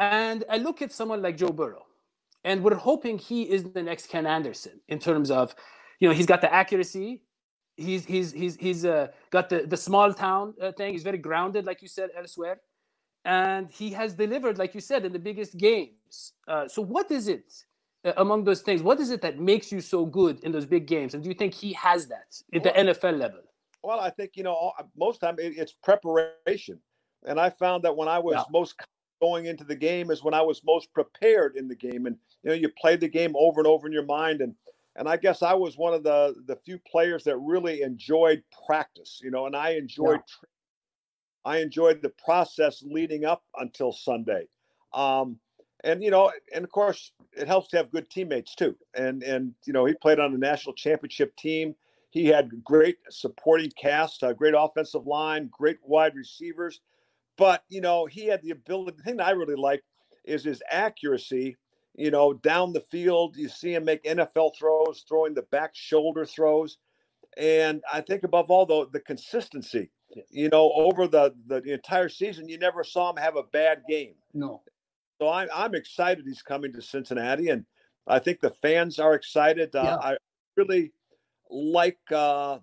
And 0.00 0.44
I 0.48 0.56
look 0.56 0.80
at 0.80 0.92
someone 0.92 1.20
like 1.20 1.36
Joe 1.36 1.52
Burrow, 1.52 1.84
and 2.42 2.64
we're 2.64 2.74
hoping 2.74 3.18
he 3.18 3.42
is 3.42 3.64
the 3.64 3.82
next 3.82 4.08
Ken 4.08 4.26
Anderson 4.26 4.80
in 4.88 4.98
terms 4.98 5.30
of, 5.30 5.54
you 6.00 6.08
know, 6.08 6.14
he's 6.14 6.24
got 6.24 6.40
the 6.40 6.52
accuracy, 6.52 7.20
he's 7.76 8.06
he's 8.06 8.32
he's 8.32 8.56
he's 8.56 8.84
uh, 8.86 9.08
got 9.30 9.50
the 9.50 9.66
the 9.66 9.76
small 9.76 10.12
town 10.14 10.54
uh, 10.60 10.72
thing. 10.72 10.92
He's 10.92 11.02
very 11.02 11.18
grounded, 11.18 11.66
like 11.66 11.82
you 11.82 11.88
said 11.88 12.08
elsewhere, 12.16 12.62
and 13.26 13.70
he 13.70 13.90
has 13.90 14.14
delivered, 14.14 14.56
like 14.56 14.74
you 14.74 14.80
said, 14.80 15.04
in 15.04 15.12
the 15.12 15.18
biggest 15.18 15.58
games. 15.58 16.32
Uh, 16.48 16.66
so, 16.66 16.80
what 16.80 17.10
is 17.10 17.28
it 17.28 17.52
uh, 18.06 18.14
among 18.16 18.44
those 18.44 18.62
things? 18.62 18.82
What 18.82 19.00
is 19.00 19.10
it 19.10 19.20
that 19.20 19.38
makes 19.38 19.70
you 19.70 19.82
so 19.82 20.06
good 20.06 20.40
in 20.40 20.50
those 20.50 20.66
big 20.66 20.86
games? 20.86 21.12
And 21.12 21.22
do 21.22 21.28
you 21.28 21.34
think 21.34 21.52
he 21.52 21.74
has 21.74 22.06
that 22.06 22.40
at 22.54 22.62
the 22.62 22.70
NFL 22.70 23.18
level? 23.18 23.40
Well, 23.82 24.00
I 24.00 24.08
think 24.08 24.32
you 24.34 24.44
know 24.44 24.72
most 24.96 25.20
time 25.20 25.36
it, 25.38 25.58
it's 25.58 25.72
preparation, 25.72 26.80
and 27.26 27.38
I 27.38 27.50
found 27.50 27.84
that 27.84 27.94
when 27.94 28.08
I 28.08 28.18
was 28.18 28.36
yeah. 28.36 28.44
most 28.50 28.76
going 29.20 29.46
into 29.46 29.64
the 29.64 29.76
game 29.76 30.10
is 30.10 30.22
when 30.22 30.34
I 30.34 30.42
was 30.42 30.62
most 30.64 30.92
prepared 30.92 31.56
in 31.56 31.68
the 31.68 31.76
game, 31.76 32.06
and 32.06 32.16
you 32.42 32.50
know 32.50 32.56
you 32.56 32.70
play 32.80 32.96
the 32.96 33.08
game 33.08 33.34
over 33.38 33.60
and 33.60 33.66
over 33.66 33.86
in 33.86 33.92
your 33.92 34.06
mind 34.06 34.40
and 34.40 34.54
and 34.96 35.08
I 35.08 35.16
guess 35.16 35.42
I 35.42 35.54
was 35.54 35.76
one 35.76 35.94
of 35.94 36.02
the 36.02 36.34
the 36.46 36.56
few 36.56 36.78
players 36.78 37.24
that 37.24 37.38
really 37.38 37.82
enjoyed 37.82 38.42
practice, 38.66 39.20
you 39.22 39.30
know, 39.30 39.46
and 39.46 39.56
I 39.56 39.70
enjoyed 39.70 40.20
yeah. 40.42 40.48
I 41.44 41.58
enjoyed 41.58 42.02
the 42.02 42.12
process 42.24 42.82
leading 42.82 43.24
up 43.24 43.42
until 43.56 43.92
Sunday. 43.92 44.48
Um, 44.92 45.38
and 45.84 46.02
you 46.02 46.10
know, 46.10 46.32
and 46.54 46.64
of 46.64 46.70
course, 46.70 47.12
it 47.32 47.46
helps 47.46 47.68
to 47.68 47.76
have 47.78 47.90
good 47.90 48.10
teammates 48.10 48.54
too. 48.54 48.76
And 48.94 49.22
and 49.22 49.54
you 49.64 49.72
know, 49.72 49.84
he 49.84 49.94
played 49.94 50.20
on 50.20 50.32
the 50.32 50.38
national 50.38 50.74
championship 50.74 51.36
team. 51.36 51.74
He 52.10 52.26
had 52.26 52.64
great 52.64 52.96
supporting 53.08 53.70
cast, 53.80 54.24
a 54.24 54.34
great 54.34 54.54
offensive 54.56 55.06
line, 55.06 55.48
great 55.50 55.78
wide 55.82 56.16
receivers. 56.16 56.80
But 57.40 57.64
you 57.68 57.80
know, 57.80 58.06
he 58.06 58.26
had 58.26 58.42
the 58.42 58.50
ability. 58.50 58.98
The 58.98 59.02
thing 59.02 59.16
that 59.16 59.26
I 59.26 59.32
really 59.32 59.56
like 59.56 59.82
is 60.24 60.44
his 60.44 60.62
accuracy 60.70 61.56
you 61.94 62.10
know, 62.10 62.32
down 62.32 62.72
the 62.72 62.80
field. 62.80 63.36
You 63.36 63.48
see 63.48 63.74
him 63.74 63.84
make 63.84 64.04
NFL 64.04 64.56
throws, 64.56 65.04
throwing 65.08 65.34
the 65.34 65.42
back 65.42 65.72
shoulder 65.74 66.24
throws. 66.24 66.78
And 67.36 67.82
I 67.92 68.00
think 68.00 68.24
above 68.24 68.50
all, 68.50 68.66
though, 68.66 68.84
the 68.86 69.00
consistency. 69.00 69.90
You 70.30 70.48
know, 70.48 70.72
over 70.74 71.06
the, 71.06 71.34
the, 71.46 71.60
the 71.60 71.72
entire 71.72 72.08
season, 72.08 72.48
you 72.48 72.58
never 72.58 72.82
saw 72.84 73.10
him 73.10 73.16
have 73.16 73.36
a 73.36 73.44
bad 73.44 73.82
game. 73.88 74.14
No. 74.34 74.62
So 75.20 75.28
I'm 75.28 75.48
I'm 75.54 75.74
excited 75.74 76.24
he's 76.26 76.42
coming 76.42 76.72
to 76.72 76.80
Cincinnati, 76.80 77.50
and 77.50 77.66
I 78.06 78.18
think 78.18 78.40
the 78.40 78.54
fans 78.62 78.98
are 78.98 79.14
excited. 79.14 79.76
Uh, 79.76 79.98
I 80.02 80.16
really 80.56 80.92
like 81.50 81.98
uh, 82.10 82.58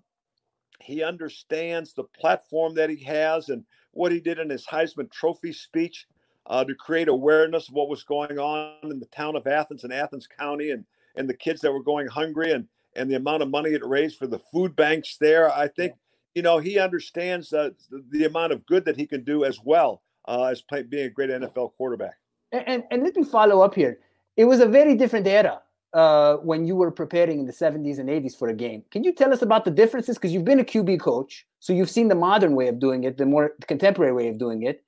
he 0.82 1.04
understands 1.04 1.94
the 1.94 2.02
platform 2.02 2.74
that 2.74 2.90
he 2.90 3.04
has 3.04 3.48
and 3.48 3.64
what 3.92 4.12
he 4.12 4.20
did 4.20 4.38
in 4.38 4.50
his 4.50 4.66
Heisman 4.66 5.10
Trophy 5.10 5.52
speech 5.52 6.06
uh, 6.46 6.64
to 6.64 6.74
create 6.74 7.08
awareness 7.08 7.68
of 7.68 7.74
what 7.74 7.88
was 7.88 8.04
going 8.04 8.38
on 8.38 8.90
in 8.90 9.00
the 9.00 9.06
town 9.06 9.36
of 9.36 9.46
Athens 9.46 9.84
and 9.84 9.92
Athens 9.92 10.26
County 10.26 10.70
and, 10.70 10.84
and 11.16 11.28
the 11.28 11.34
kids 11.34 11.60
that 11.60 11.72
were 11.72 11.82
going 11.82 12.06
hungry 12.06 12.52
and, 12.52 12.66
and 12.96 13.10
the 13.10 13.16
amount 13.16 13.42
of 13.42 13.50
money 13.50 13.70
it 13.70 13.84
raised 13.84 14.18
for 14.18 14.26
the 14.26 14.38
food 14.52 14.74
banks 14.74 15.16
there. 15.18 15.52
I 15.52 15.68
think, 15.68 15.94
you 16.34 16.42
know, 16.42 16.58
he 16.58 16.78
understands 16.78 17.52
uh, 17.52 17.70
the, 17.90 18.04
the 18.10 18.24
amount 18.24 18.52
of 18.52 18.64
good 18.66 18.84
that 18.86 18.96
he 18.96 19.06
can 19.06 19.24
do 19.24 19.44
as 19.44 19.58
well 19.62 20.02
uh, 20.26 20.44
as 20.44 20.62
play, 20.62 20.82
being 20.82 21.06
a 21.06 21.10
great 21.10 21.30
NFL 21.30 21.72
quarterback. 21.76 22.14
And, 22.52 22.64
and, 22.66 22.84
and 22.90 23.02
let 23.02 23.16
me 23.16 23.24
follow 23.24 23.60
up 23.60 23.74
here. 23.74 23.98
It 24.36 24.44
was 24.44 24.60
a 24.60 24.66
very 24.66 24.94
different 24.94 25.26
era 25.26 25.60
uh, 25.94 26.36
when 26.36 26.66
you 26.66 26.76
were 26.76 26.90
preparing 26.90 27.40
in 27.40 27.46
the 27.46 27.52
70s 27.52 27.98
and 27.98 28.08
80s 28.08 28.36
for 28.38 28.48
a 28.48 28.54
game. 28.54 28.82
Can 28.90 29.04
you 29.04 29.12
tell 29.12 29.32
us 29.32 29.42
about 29.42 29.64
the 29.64 29.70
differences? 29.70 30.16
Because 30.16 30.32
you've 30.32 30.44
been 30.44 30.60
a 30.60 30.64
QB 30.64 31.00
coach, 31.00 31.46
so 31.60 31.72
you've 31.72 31.90
seen 31.90 32.08
the 32.08 32.14
modern 32.14 32.54
way 32.54 32.68
of 32.68 32.78
doing 32.78 33.04
it, 33.04 33.16
the 33.16 33.26
more 33.26 33.52
contemporary 33.66 34.12
way 34.12 34.28
of 34.28 34.38
doing 34.38 34.62
it. 34.62 34.84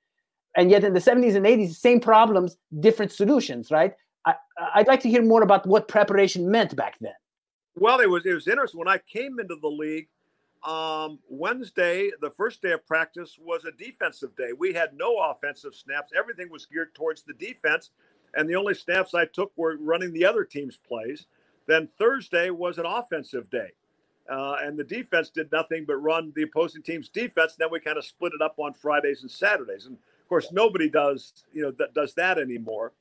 And 0.55 0.69
yet 0.69 0.83
in 0.83 0.93
the 0.93 0.99
70s 0.99 1.35
and 1.35 1.45
80s 1.45 1.75
same 1.75 1.99
problems 1.99 2.57
different 2.79 3.11
solutions 3.11 3.71
right? 3.71 3.93
I, 4.25 4.35
i'd 4.75 4.87
like 4.87 4.99
to 5.01 5.09
hear 5.09 5.23
more 5.23 5.41
about 5.41 5.65
what 5.65 5.87
preparation 5.87 6.51
meant 6.51 6.75
back 6.75 6.97
then. 6.99 7.13
Well 7.75 7.99
it 7.99 8.09
was 8.09 8.25
it 8.25 8.33
was 8.33 8.47
interesting. 8.47 8.77
When 8.79 8.87
i 8.87 8.97
came 8.97 9.39
into 9.39 9.55
the 9.61 9.69
league 9.69 10.09
um, 10.63 11.17
wednesday 11.27 12.11
the 12.21 12.29
first 12.29 12.61
day 12.61 12.71
of 12.73 12.85
practice 12.85 13.39
was 13.41 13.65
a 13.65 13.71
defensive 13.71 14.35
day. 14.35 14.49
We 14.55 14.73
had 14.73 14.93
no 14.93 15.15
offensive 15.17 15.73
snaps. 15.73 16.11
Everything 16.15 16.51
was 16.51 16.65
geared 16.65 16.93
towards 16.93 17.23
the 17.23 17.33
defense 17.33 17.91
and 18.35 18.49
the 18.49 18.55
only 18.55 18.73
snaps 18.73 19.13
i 19.13 19.25
took 19.25 19.51
were 19.57 19.77
running 19.79 20.13
the 20.13 20.25
other 20.25 20.43
team's 20.43 20.77
plays 20.77 21.25
then 21.67 21.87
thursday 21.97 22.49
was 22.49 22.77
an 22.77 22.85
offensive 22.85 23.49
day 23.49 23.71
uh, 24.29 24.55
and 24.61 24.77
the 24.77 24.83
defense 24.83 25.29
did 25.29 25.51
nothing 25.51 25.83
but 25.85 25.95
run 25.95 26.31
the 26.35 26.43
opposing 26.43 26.81
team's 26.81 27.09
defense. 27.09 27.55
Then 27.57 27.69
we 27.71 27.79
kind 27.79 27.97
of 27.97 28.05
split 28.05 28.33
it 28.33 28.41
up 28.41 28.55
on 28.57 28.73
Fridays 28.73 29.23
and 29.23 29.31
Saturdays. 29.31 29.87
And 29.87 29.95
of 29.95 30.29
course, 30.29 30.51
nobody 30.51 30.89
does 30.89 31.33
you 31.51 31.61
know 31.61 31.71
that 31.71 31.93
does 31.93 32.13
that 32.15 32.37
anymore. 32.37 32.93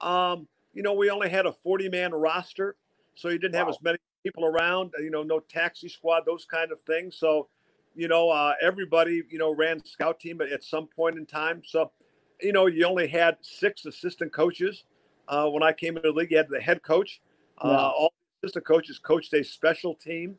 Um, 0.00 0.46
you 0.74 0.82
know, 0.82 0.92
we 0.92 1.08
only 1.08 1.30
had 1.30 1.46
a 1.46 1.52
40 1.52 1.88
man 1.88 2.12
roster, 2.12 2.76
so 3.14 3.28
you 3.28 3.38
didn't 3.38 3.54
wow. 3.54 3.60
have 3.60 3.68
as 3.68 3.78
many 3.82 3.98
people 4.24 4.44
around. 4.44 4.92
You 4.98 5.10
know, 5.10 5.22
no 5.22 5.40
taxi 5.40 5.88
squad, 5.88 6.24
those 6.26 6.44
kind 6.44 6.72
of 6.72 6.80
things. 6.82 7.16
So, 7.16 7.48
you 7.94 8.08
know, 8.08 8.28
uh, 8.28 8.52
everybody 8.60 9.22
you 9.30 9.38
know 9.38 9.54
ran 9.54 9.82
scout 9.84 10.20
team 10.20 10.42
at, 10.42 10.50
at 10.50 10.64
some 10.64 10.86
point 10.88 11.16
in 11.16 11.24
time. 11.24 11.62
So, 11.64 11.92
you 12.40 12.52
know, 12.52 12.66
you 12.66 12.86
only 12.86 13.08
had 13.08 13.36
six 13.40 13.84
assistant 13.86 14.32
coaches. 14.32 14.84
Uh, 15.28 15.48
when 15.48 15.62
I 15.62 15.72
came 15.72 15.96
into 15.96 16.10
the 16.10 16.14
league, 16.14 16.30
you 16.30 16.36
had 16.36 16.48
the 16.48 16.60
head 16.60 16.82
coach. 16.82 17.20
Uh, 17.58 17.68
wow. 17.68 17.94
All 17.96 18.14
assistant 18.42 18.66
coaches 18.66 18.98
coached 18.98 19.32
a 19.34 19.42
special 19.42 19.94
team. 19.94 20.36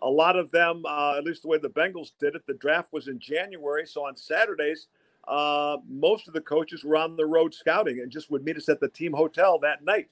A 0.00 0.08
lot 0.08 0.36
of 0.36 0.50
them, 0.52 0.84
uh, 0.86 1.16
at 1.18 1.24
least 1.24 1.42
the 1.42 1.48
way 1.48 1.58
the 1.58 1.68
Bengals 1.68 2.12
did 2.20 2.36
it, 2.36 2.46
the 2.46 2.54
draft 2.54 2.92
was 2.92 3.08
in 3.08 3.18
January. 3.18 3.84
So 3.84 4.06
on 4.06 4.16
Saturdays, 4.16 4.86
uh, 5.26 5.78
most 5.88 6.28
of 6.28 6.34
the 6.34 6.40
coaches 6.40 6.84
were 6.84 6.96
on 6.96 7.16
the 7.16 7.26
road 7.26 7.52
scouting 7.52 7.98
and 8.00 8.10
just 8.10 8.30
would 8.30 8.44
meet 8.44 8.56
us 8.56 8.68
at 8.68 8.78
the 8.78 8.88
team 8.88 9.12
hotel 9.12 9.58
that 9.58 9.84
night. 9.84 10.08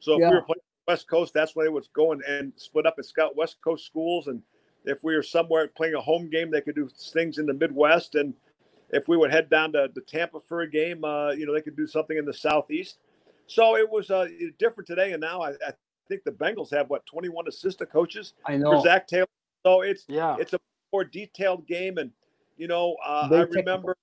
So 0.00 0.14
if 0.14 0.20
yeah. 0.20 0.30
we 0.30 0.36
were 0.36 0.42
playing 0.42 0.60
West 0.88 1.08
Coast, 1.08 1.32
that's 1.34 1.54
when 1.54 1.66
they 1.66 1.70
would 1.70 1.86
go 1.92 2.12
and, 2.12 2.22
and 2.22 2.52
split 2.56 2.86
up 2.86 2.94
and 2.96 3.06
scout 3.06 3.36
West 3.36 3.58
Coast 3.62 3.86
schools. 3.86 4.26
And 4.26 4.42
if 4.84 5.04
we 5.04 5.14
were 5.14 5.22
somewhere 5.22 5.68
playing 5.68 5.94
a 5.94 6.00
home 6.00 6.28
game, 6.30 6.50
they 6.50 6.60
could 6.60 6.74
do 6.74 6.88
things 6.88 7.38
in 7.38 7.46
the 7.46 7.54
Midwest. 7.54 8.16
And 8.16 8.34
if 8.90 9.08
we 9.08 9.16
would 9.16 9.30
head 9.30 9.50
down 9.50 9.72
to, 9.72 9.88
the 9.94 10.00
Tampa 10.00 10.40
for 10.40 10.60
a 10.60 10.70
game, 10.70 11.04
uh, 11.04 11.30
you 11.32 11.46
know, 11.46 11.52
they 11.52 11.60
could 11.60 11.76
do 11.76 11.86
something 11.86 12.16
in 12.16 12.24
the 12.24 12.34
Southeast. 12.34 12.98
So 13.46 13.76
it 13.76 13.88
was 13.88 14.10
uh, 14.10 14.28
different 14.58 14.86
today. 14.86 15.12
And 15.12 15.20
now 15.20 15.40
I, 15.42 15.50
I 15.50 15.72
think 16.08 16.24
the 16.24 16.30
Bengals 16.30 16.70
have 16.70 16.90
what 16.90 17.04
21 17.06 17.48
assistant 17.48 17.90
coaches. 17.90 18.34
I 18.46 18.56
know 18.56 18.72
for 18.72 18.82
Zac 18.82 19.06
Taylor. 19.06 19.26
So 19.64 19.82
it's 19.82 20.04
yeah, 20.08 20.36
it's 20.38 20.52
a 20.52 20.60
more 20.92 21.04
detailed 21.04 21.66
game. 21.66 21.98
And 21.98 22.10
you 22.56 22.68
know, 22.68 22.96
uh, 23.04 23.28
I 23.32 23.40
remember 23.42 23.96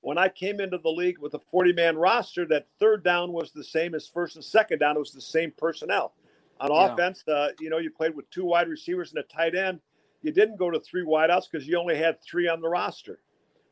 when 0.00 0.18
I 0.18 0.28
came 0.28 0.60
into 0.60 0.78
the 0.78 0.90
league 0.90 1.18
with 1.18 1.34
a 1.34 1.38
40 1.38 1.72
man 1.72 1.96
roster, 1.96 2.46
that 2.46 2.66
third 2.78 3.04
down 3.04 3.32
was 3.32 3.52
the 3.52 3.64
same 3.64 3.94
as 3.94 4.06
first 4.06 4.36
and 4.36 4.44
second 4.44 4.78
down. 4.78 4.96
It 4.96 5.00
was 5.00 5.12
the 5.12 5.20
same 5.20 5.52
personnel. 5.56 6.14
On 6.60 6.70
yeah. 6.70 6.92
offense, 6.92 7.24
uh, 7.26 7.48
you 7.58 7.68
know, 7.68 7.78
you 7.78 7.90
played 7.90 8.14
with 8.14 8.28
two 8.30 8.44
wide 8.44 8.68
receivers 8.68 9.10
and 9.10 9.18
a 9.18 9.22
tight 9.24 9.54
end. 9.54 9.80
You 10.22 10.30
didn't 10.30 10.56
go 10.56 10.70
to 10.70 10.80
three 10.80 11.04
wideouts 11.04 11.50
because 11.50 11.66
you 11.66 11.78
only 11.78 11.96
had 11.96 12.22
three 12.22 12.48
on 12.48 12.60
the 12.60 12.68
roster. 12.68 13.18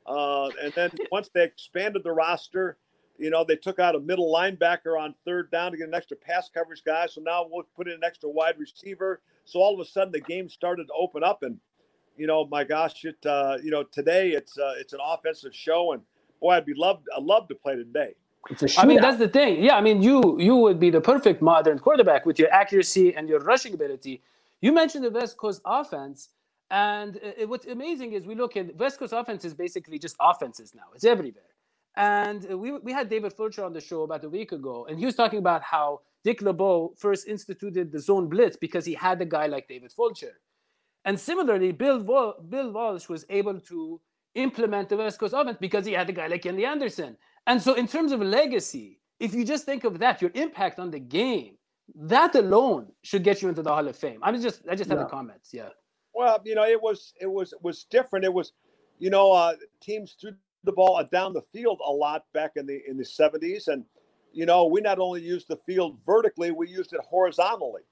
Uh, 0.07 0.49
and 0.63 0.73
then 0.75 0.91
once 1.11 1.31
they 1.33 1.45
expanded 1.45 2.03
the 2.05 2.13
roster, 2.13 2.77
you 3.19 3.31
know, 3.31 3.45
they 3.45 3.57
took 3.57 3.79
out 3.79 3.95
a 3.95 4.01
middle 4.01 4.33
linebacker 4.33 5.01
on 5.01 5.15
third 5.25 5.51
down 5.51 5.71
to 5.73 5.79
get 5.79 5.89
an 5.89 5.95
extra 5.95 6.17
pass 6.17 6.51
coverage 6.53 6.83
guy. 6.85 7.07
So 7.07 7.21
now 7.21 7.47
we'll 7.49 7.67
put 7.77 7.87
in 7.87 7.95
an 7.95 8.05
extra 8.05 8.29
wide 8.29 8.59
receiver. 8.59 9.21
So 9.45 9.61
all 9.61 9.75
of 9.75 9.81
a 9.81 9.85
sudden 9.85 10.13
the 10.13 10.21
game 10.21 10.49
started 10.49 10.87
to 10.89 10.93
open 10.95 11.23
up. 11.23 11.43
And, 11.43 11.59
you 12.17 12.27
know, 12.27 12.47
my 12.47 12.65
gosh, 12.65 13.05
it, 13.05 13.25
uh, 13.25 13.59
you 13.63 13.71
know, 13.71 13.85
today 13.85 14.31
it's, 14.31 14.59
uh, 14.59 14.75
it's 14.79 14.93
an 14.93 15.01
offensive 15.05 15.55
show. 15.55 15.93
And, 15.93 16.03
boy, 16.41 16.53
I'd 16.53 16.67
be 16.67 16.75
loved. 16.75 17.07
I'd 17.17 17.23
love 17.23 17.49
to 17.49 17.55
play 17.55 17.77
today. 17.77 18.15
I 18.77 18.87
mean, 18.87 19.01
that's 19.01 19.19
the 19.19 19.29
thing. 19.29 19.63
Yeah, 19.63 19.77
I 19.77 19.81
mean, 19.81 20.03
you 20.03 20.37
you 20.41 20.57
would 20.57 20.81
be 20.81 20.91
the 20.91 21.01
perfect 21.01 21.43
modern 21.43 21.79
quarterback 21.79 22.27
with 22.27 22.41
your 22.41 22.53
accuracy 22.53 23.15
and 23.15 23.29
your 23.29 23.39
rushing 23.39 23.73
ability. 23.73 24.21
You 24.61 24.73
mentioned 24.73 25.05
the 25.05 25.11
West 25.11 25.37
Coast 25.37 25.61
offense, 25.65 26.31
and 26.73 27.17
uh, 27.19 27.31
it, 27.43 27.49
what's 27.49 27.67
amazing 27.67 28.15
is 28.15 28.27
we 28.27 28.35
look 28.35 28.57
at 28.57 28.75
West 28.77 28.99
Coast 28.99 29.13
offense 29.13 29.45
is 29.45 29.55
basically 29.55 29.99
just 29.99 30.17
offenses 30.21 30.75
now. 30.75 30.89
It's 30.95 31.05
everywhere. 31.05 31.45
And 31.97 32.51
uh, 32.51 32.59
we, 32.59 32.73
we 32.79 32.93
had 32.93 33.11
David 33.11 33.35
Fulcher 33.35 33.63
on 33.65 33.75
the 33.75 33.81
show 33.81 34.03
about 34.03 34.25
a 34.25 34.29
week 34.29 34.53
ago, 34.53 34.87
and 34.89 34.99
he 34.99 35.05
was 35.07 35.15
talking 35.15 35.39
about 35.39 35.63
how 35.63 36.01
Dick 36.25 36.41
LeBeau 36.43 36.95
first 36.97 37.29
instituted 37.29 37.93
the 37.93 38.01
zone 38.01 38.29
blitz 38.29 38.57
because 38.57 38.87
he 38.87 38.95
had 38.95 39.21
a 39.21 39.27
guy 39.27 39.47
like 39.47 39.69
David 39.69 39.93
Fulcher. 39.93 40.41
And 41.05 41.21
similarly, 41.21 41.73
Bill, 41.73 42.01
Bill 42.49 42.73
Walsh 42.73 43.09
was 43.09 43.27
able 43.29 43.61
to 43.61 44.01
implement 44.35 44.89
the 44.89 44.97
West 44.97 45.19
Coast 45.21 45.35
offense 45.37 45.59
because 45.61 45.85
he 45.85 45.93
had 45.93 46.09
a 46.09 46.13
guy 46.13 46.27
like 46.29 46.43
Kenny 46.43 46.65
Anderson. 46.65 47.17
And 47.47 47.61
so, 47.61 47.75
in 47.75 47.87
terms 47.87 48.13
of 48.13 48.21
legacy, 48.23 49.01
if 49.21 49.35
you 49.35 49.45
just 49.45 49.67
think 49.67 49.85
of 49.85 49.99
that, 49.99 50.23
your 50.23 50.31
impact 50.35 50.79
on 50.79 50.91
the 50.91 51.01
game, 51.01 51.57
that 51.95 52.35
alone 52.37 52.87
should 53.03 53.25
get 53.25 53.43
you 53.43 53.49
into 53.51 53.63
the 53.63 53.71
Hall 53.75 53.87
of 53.87 53.97
Fame. 53.97 54.21
I'm 54.23 54.41
just, 54.41 54.63
I 54.71 54.75
just 54.77 54.89
have 54.91 54.99
Yeah. 54.99 55.05
the 55.05 55.11
comments. 55.11 55.53
Yeah. 55.53 55.71
Well, 56.15 56.41
you 56.45 56.55
know, 56.55 56.65
it 56.65 56.81
was 56.81 57.15
it 57.21 57.31
was 57.31 57.53
it 57.53 57.63
was 57.63 57.85
different. 57.85 58.25
It 58.25 58.33
was, 58.33 58.53
you 58.99 59.11
know, 59.11 59.33
uh, 59.33 59.55
teams 59.81 60.17
threw 60.21 60.33
the 60.65 60.73
ball 60.73 61.03
down 61.11 61.33
the 61.33 61.43
field 61.43 61.81
a 61.85 61.91
lot 61.91 62.25
back 62.33 62.53
in 62.57 62.67
the 62.67 62.81
in 62.87 62.97
the 62.97 63.05
'70s, 63.05 63.69
and 63.69 63.85
you 64.33 64.47
know, 64.47 64.67
we 64.67 64.81
not 64.81 64.99
only 64.99 65.23
used 65.23 65.49
the 65.49 65.57
field 65.57 65.99
vertically, 66.05 66.51
we 66.51 66.69
used 66.69 66.93
it 66.93 67.01
horizontally, 67.01 67.83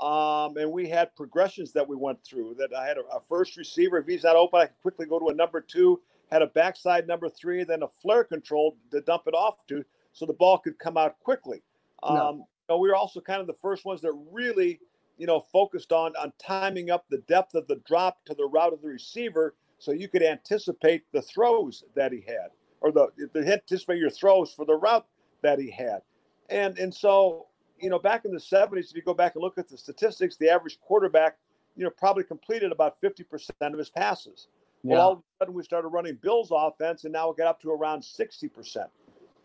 um, 0.00 0.56
and 0.56 0.70
we 0.70 0.88
had 0.88 1.14
progressions 1.16 1.72
that 1.72 1.88
we 1.88 1.96
went 1.96 2.22
through. 2.24 2.56
That 2.58 2.74
I 2.74 2.86
had 2.86 2.98
a, 2.98 3.02
a 3.16 3.20
first 3.28 3.56
receiver. 3.56 3.98
If 3.98 4.06
he's 4.06 4.24
not 4.24 4.36
open, 4.36 4.60
I 4.60 4.66
could 4.66 4.82
quickly 4.82 5.06
go 5.06 5.18
to 5.18 5.28
a 5.28 5.34
number 5.34 5.60
two. 5.60 6.00
Had 6.30 6.42
a 6.42 6.46
backside 6.48 7.06
number 7.06 7.30
three, 7.30 7.64
then 7.64 7.82
a 7.82 7.88
flare 7.88 8.22
control 8.22 8.76
to 8.90 9.00
dump 9.00 9.22
it 9.26 9.34
off 9.34 9.66
to, 9.68 9.82
so 10.12 10.26
the 10.26 10.34
ball 10.34 10.58
could 10.58 10.78
come 10.78 10.98
out 10.98 11.18
quickly. 11.20 11.62
Um, 12.02 12.36
you 12.36 12.44
know, 12.68 12.78
we 12.78 12.88
were 12.88 12.96
also 12.96 13.20
kind 13.20 13.40
of 13.40 13.46
the 13.46 13.54
first 13.54 13.86
ones 13.86 14.02
that 14.02 14.12
really 14.30 14.78
you 15.18 15.26
know, 15.26 15.40
focused 15.52 15.92
on 15.92 16.14
on 16.16 16.32
timing 16.38 16.90
up 16.90 17.06
the 17.10 17.18
depth 17.28 17.54
of 17.54 17.66
the 17.66 17.80
drop 17.86 18.24
to 18.26 18.34
the 18.34 18.46
route 18.46 18.72
of 18.72 18.82
the 18.82 18.88
receiver, 18.88 19.54
so 19.78 19.92
you 19.92 20.08
could 20.08 20.22
anticipate 20.22 21.04
the 21.12 21.22
throws 21.22 21.84
that 21.94 22.12
he 22.12 22.22
had, 22.26 22.48
or 22.80 22.92
the, 22.92 23.08
the 23.32 23.52
anticipate 23.52 23.98
your 23.98 24.10
throws 24.10 24.52
for 24.52 24.64
the 24.64 24.76
route 24.76 25.06
that 25.42 25.58
he 25.58 25.70
had, 25.70 26.00
and 26.48 26.78
and 26.78 26.94
so 26.94 27.46
you 27.80 27.90
know, 27.90 27.98
back 27.98 28.24
in 28.24 28.32
the 28.32 28.40
'70s, 28.40 28.90
if 28.90 28.96
you 28.96 29.02
go 29.02 29.14
back 29.14 29.34
and 29.34 29.42
look 29.42 29.58
at 29.58 29.68
the 29.68 29.78
statistics, 29.78 30.36
the 30.36 30.48
average 30.48 30.78
quarterback, 30.80 31.36
you 31.76 31.84
know, 31.84 31.90
probably 31.90 32.24
completed 32.24 32.72
about 32.72 33.00
50% 33.00 33.50
of 33.60 33.78
his 33.78 33.90
passes. 33.90 34.48
Well, 34.82 35.00
all 35.00 35.12
of 35.12 35.18
a 35.18 35.22
sudden 35.38 35.54
we 35.54 35.62
started 35.62 35.88
running 35.88 36.18
Bills 36.20 36.50
offense, 36.52 37.04
and 37.04 37.12
now 37.12 37.28
we 37.28 37.36
got 37.36 37.46
up 37.46 37.60
to 37.62 37.70
around 37.70 38.02
60%. 38.02 38.86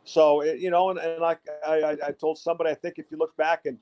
So, 0.03 0.41
it, 0.41 0.59
you 0.59 0.69
know, 0.69 0.89
and, 0.89 0.99
and 0.99 1.21
like 1.21 1.39
I, 1.65 1.73
I, 1.73 1.91
I 2.07 2.11
told 2.11 2.37
somebody, 2.37 2.69
I 2.69 2.75
think 2.75 2.95
if 2.97 3.09
you 3.09 3.17
look 3.17 3.35
back 3.37 3.65
and, 3.65 3.77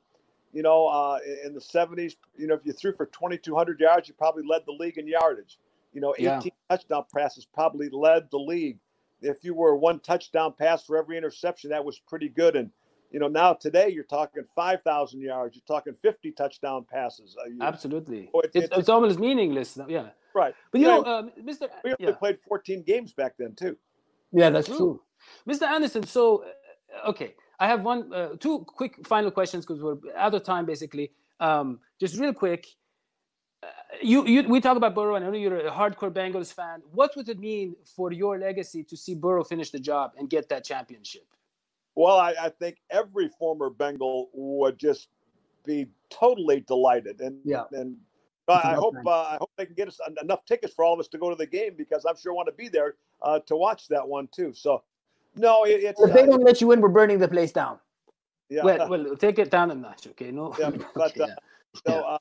you 0.53 0.62
know, 0.63 0.88
uh, 0.88 1.20
in- 1.46 1.53
the 1.53 1.60
70s, 1.62 2.15
you 2.38 2.48
know, 2.48 2.53
if 2.55 2.65
you 2.65 2.74
threw 2.74 2.91
for 2.93 3.05
2,200 3.05 3.79
yards, 3.79 4.08
you 4.08 4.13
probably 4.13 4.43
led 4.46 4.65
the 4.65 4.72
league 4.74 4.98
in 4.98 5.08
yardage. 5.08 5.60
You 5.93 6.01
know, 6.01 6.13
18 6.17 6.25
Yeah. 6.25 6.41
touchdown 6.70 7.05
passes 7.13 7.46
probably 7.46 7.89
led 7.89 8.29
the 8.31 8.39
league. 8.39 8.79
If 9.22 9.43
you 9.43 9.53
were 9.53 9.75
one 9.75 10.00
touchdown 10.00 10.53
pass 10.58 10.84
for 10.86 10.98
every 10.98 11.17
interception, 11.17 11.70
that 11.72 11.84
was 11.86 12.00
pretty 12.00 12.29
good. 12.29 12.55
And, 12.55 12.72
you 13.12 13.20
know, 13.20 13.27
now 13.27 13.53
today 13.53 13.89
you're 13.89 14.03
talking 14.05 14.43
5,000 14.55 15.22
yards, 15.22 15.55
you're 15.55 15.63
talking 15.67 15.93
50 16.01 16.31
touchdown 16.31 16.86
passes. 16.89 17.36
Absolutely. 17.62 18.29
Oh, 18.34 18.39
it's- 18.39 18.51
it's, 18.55 18.65
it's- 18.65 18.79
it's 18.79 18.89
almost 18.89 19.20
meaningless. 19.20 19.77
Yeah. 19.88 20.10
Right. 20.34 20.55
But 20.72 20.79
you 20.81 20.88
Yeah, 20.88 20.98
know, 21.00 21.05
um, 21.05 21.31
Mr. 21.41 21.70
We 21.84 21.91
only 21.91 21.98
Yeah. 22.00 22.12
played 22.15 22.39
14 22.39 22.84
games 22.84 23.13
back 23.13 23.36
then, 23.38 23.53
too. 23.53 23.77
Yeah, 24.31 24.50
that's 24.50 24.67
True. 24.67 24.77
true. 24.77 25.03
Mr. 25.46 25.63
Anderson, 25.67 26.03
so 26.03 26.46
uh, 27.03 27.10
okay, 27.10 27.36
I 27.62 27.68
have 27.68 27.84
one, 27.84 28.12
uh, 28.12 28.30
two 28.39 28.65
quick 28.65 29.06
final 29.06 29.30
questions 29.30 29.65
because 29.65 29.84
we're 29.84 30.00
out 30.18 30.34
of 30.34 30.44
time, 30.44 30.65
basically. 30.65 31.12
Um, 31.39 31.80
just 32.00 32.18
real 32.18 32.34
quick, 32.34 32.65
uh, 33.62 33.68
you, 34.01 34.25
you, 34.25 34.41
we 34.50 34.60
talk 34.60 34.77
about 34.77 34.96
Burrow, 34.96 35.13
and 35.13 35.24
I 35.24 35.30
know 35.30 35.38
you're 35.38 35.68
a 35.68 35.72
hardcore 35.72 36.12
Bengals 36.12 36.51
fan. 36.51 36.82
What 36.91 37.15
would 37.15 37.30
it 37.30 37.38
mean 37.39 37.75
for 37.96 38.12
your 38.12 38.39
legacy 38.39 38.84
to 38.86 38.98
see 38.98 39.13
Burrow 39.13 39.44
finish 39.44 39.70
the 39.70 39.80
job 39.80 40.13
and 40.18 40.27
get 40.27 40.50
that 40.50 40.63
championship? 40.65 41.27
Well, 41.94 42.18
I, 42.18 42.34
I 42.41 42.50
think 42.50 42.77
every 42.89 43.30
former 43.38 43.70
Bengal 43.70 44.32
would 44.34 44.80
just 44.80 45.10
be 45.63 45.86
totally 46.10 46.62
delighted, 46.62 47.22
and 47.22 47.38
Yeah. 47.46 47.65
and 47.72 47.98
I 48.48 48.74
hope 48.74 48.96
uh, 49.06 49.10
I 49.10 49.38
hope 49.39 49.51
they 49.56 49.65
can 49.65 49.75
get 49.75 49.88
us 49.88 50.00
enough 50.22 50.44
tickets 50.46 50.74
for 50.74 50.84
all 50.84 50.94
of 50.94 51.00
us 51.00 51.08
to 51.10 51.18
go 51.18 51.30
to 51.30 51.36
the 51.36 51.46
game 51.46 51.75
because 51.77 52.06
I'm 52.06 52.18
sure 52.18 52.34
want 52.34 52.48
to 52.48 52.53
be 52.53 52.70
there 52.70 52.96
uh, 53.22 53.39
to 53.46 53.56
watch 53.56 53.88
that 53.89 54.06
one 54.06 54.27
too. 54.34 54.51
So, 54.51 54.84
no, 55.35 55.63
it, 55.63 55.83
it's 55.83 56.01
If 56.01 56.13
they 56.13 56.25
don't 56.25 56.43
let 56.43 56.61
you 56.61 56.71
in, 56.71 56.81
we're 56.81 56.89
burning 56.89 57.19
the 57.19 57.27
place 57.27 57.51
down. 57.51 57.79
yeah, 58.50 58.63
Well, 58.63 58.89
well, 58.89 59.15
take 59.15 59.39
it 59.39 59.49
down 59.49 59.71
a 59.71 59.75
notch, 59.75 60.08
okay? 60.08 60.32
No, 60.32 60.56
Yeah, 60.60 60.71
but, 60.95 61.12
okay, 61.12 61.23
uh, 61.23 61.36
so 61.86 62.01
uh, 62.01 62.17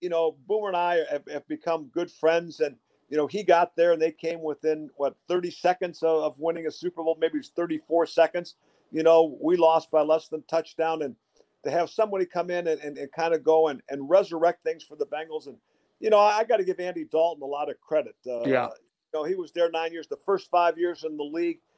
you 0.00 0.08
know, 0.08 0.36
Boomer 0.46 0.68
and 0.68 0.76
I 0.76 1.04
have, 1.10 1.22
have 1.30 1.48
become 1.48 1.86
good 1.86 2.10
friends, 2.10 2.60
and 2.60 2.76
you 3.08 3.16
know, 3.16 3.26
he 3.26 3.42
got 3.42 3.74
there, 3.74 3.92
and 3.92 4.00
they 4.00 4.12
came 4.12 4.42
within 4.42 4.90
what 4.96 5.16
30 5.28 5.50
seconds 5.50 6.02
of, 6.02 6.22
of 6.22 6.40
winning 6.40 6.66
a 6.66 6.70
Super 6.70 7.02
Bowl, 7.02 7.16
maybe 7.20 7.34
it 7.34 7.38
was 7.38 7.52
34 7.56 8.06
seconds. 8.06 8.56
You 8.92 9.02
know, 9.02 9.36
we 9.40 9.56
lost 9.56 9.90
by 9.90 10.02
less 10.02 10.28
than 10.28 10.42
touchdown, 10.42 11.02
and 11.02 11.16
to 11.64 11.70
have 11.70 11.90
somebody 11.90 12.24
come 12.24 12.50
in 12.50 12.68
and, 12.68 12.80
and, 12.80 12.96
and 12.96 13.10
kind 13.12 13.34
of 13.34 13.42
go 13.42 13.68
and, 13.68 13.82
and 13.88 14.08
resurrect 14.08 14.62
things 14.62 14.84
for 14.84 14.96
the 14.96 15.06
Bengals, 15.06 15.46
and 15.46 15.56
you 16.00 16.10
know, 16.10 16.18
I, 16.18 16.44
got 16.44 16.58
to 16.58 16.64
give 16.64 16.78
Andy 16.78 17.04
Dalton 17.04 17.42
a 17.42 17.46
lot 17.46 17.68
of 17.68 17.80
credit. 17.80 18.14
Uh, 18.26 18.42
Yeah. 18.44 18.68
you 19.12 19.20
know, 19.20 19.24
he 19.24 19.34
was 19.34 19.50
there 19.52 19.70
nine 19.70 19.92
years. 19.92 20.06
The 20.06 20.18
first 20.24 20.48
five 20.50 20.78
years 20.78 21.04
in 21.04 21.16
the 21.16 21.24
league, 21.24 21.56
he 21.56 21.77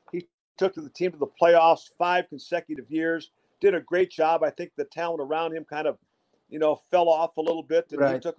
took 0.61 0.75
the 0.75 0.90
team 0.90 1.11
to 1.11 1.18
the 1.18 1.27
playoffs 1.40 1.88
five 1.99 2.29
consecutive 2.29 2.90
years. 2.90 3.31
Did 3.62 3.75
a 3.75 3.81
great 3.81 4.11
job. 4.11 4.44
I 4.44 4.51
think 4.51 4.73
the 4.77 4.85
talent 4.85 5.23
around 5.23 5.55
him 5.55 5.64
kind 5.64 5.87
of, 5.87 5.96
you 6.51 6.59
know, 6.59 6.83
fell 6.90 7.09
off 7.09 7.38
a 7.38 7.40
little 7.40 7.62
bit, 7.62 7.90
and 7.90 8.14
he 8.14 8.20
took 8.20 8.37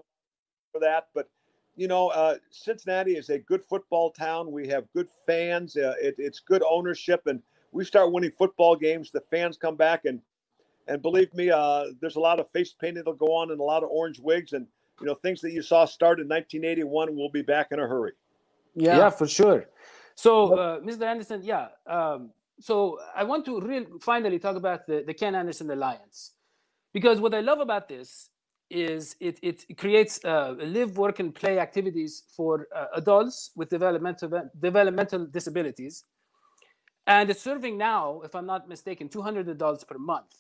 for 0.72 0.80
that. 0.80 1.08
But 1.16 1.30
you 1.76 1.88
know, 1.88 2.10
uh, 2.10 2.36
Cincinnati 2.52 3.16
is 3.16 3.30
a 3.30 3.40
good 3.40 3.64
football 3.68 4.12
town. 4.12 4.52
We 4.52 4.68
have 4.68 4.86
good 4.94 5.08
fans. 5.26 5.76
Uh, 5.76 5.96
it, 6.00 6.16
it's 6.20 6.40
good 6.40 6.62
ownership, 6.70 7.26
and 7.26 7.42
we 7.72 7.84
start 7.86 8.12
winning 8.12 8.32
football 8.32 8.76
games. 8.76 9.10
The 9.10 9.22
fans 9.22 9.58
come 9.58 9.76
back, 9.76 10.06
and 10.06 10.22
and 10.88 11.02
believe 11.02 11.34
me, 11.34 11.50
uh, 11.50 11.86
there's 12.02 12.18
a 12.18 12.20
lot 12.20 12.40
of 12.40 12.50
face 12.52 12.74
painting 12.80 12.98
that'll 12.98 13.14
go 13.14 13.34
on, 13.34 13.50
and 13.50 13.60
a 13.60 13.64
lot 13.64 13.84
of 13.84 13.90
orange 13.90 14.20
wigs, 14.20 14.54
and 14.54 14.68
you 15.00 15.08
know, 15.08 15.16
things 15.16 15.42
that 15.42 15.54
you 15.54 15.64
saw 15.64 15.86
start 15.86 16.20
in 16.20 16.28
1981 16.28 17.16
will 17.16 17.32
be 17.32 17.42
back 17.42 17.70
in 17.72 17.80
a 17.80 17.88
hurry. 17.88 18.14
yeah. 18.76 18.98
Yeah. 18.98 19.10
for 19.10 19.28
sure. 19.28 19.66
So, 20.16 20.56
uh, 20.58 20.80
Mr. 20.82 21.04
Anderson, 21.04 21.42
yeah. 21.44 21.68
Um, 21.88 22.32
so 22.60 23.00
I 23.16 23.24
want 23.24 23.46
to 23.46 23.62
real 23.62 23.86
finally 24.02 24.40
talk 24.40 24.56
about 24.56 24.88
the, 24.88 25.04
the 25.06 25.14
Ken 25.14 25.36
Anderson 25.36 25.70
Alliance, 25.72 26.34
because 26.94 27.20
what 27.20 27.34
I 27.34 27.42
love 27.42 27.60
about 27.60 27.90
this 27.90 28.30
is 28.70 29.16
it, 29.20 29.40
it 29.44 29.78
creates 29.78 30.24
uh, 30.26 30.56
live, 30.60 30.98
work, 30.98 31.20
and 31.20 31.36
play 31.36 31.60
activities 31.60 32.24
for 32.36 32.68
uh, 32.76 32.86
adults 32.96 33.52
with 33.56 33.70
developmental 33.70 34.30
developmental 34.60 35.26
disabilities, 35.28 36.04
and 37.08 37.30
it's 37.30 37.42
serving 37.42 37.78
now, 37.78 38.22
if 38.24 38.36
I'm 38.36 38.46
not 38.46 38.70
mistaken, 38.70 39.10
200 39.10 39.50
adults 39.50 39.84
per 39.84 39.98
month. 39.98 40.36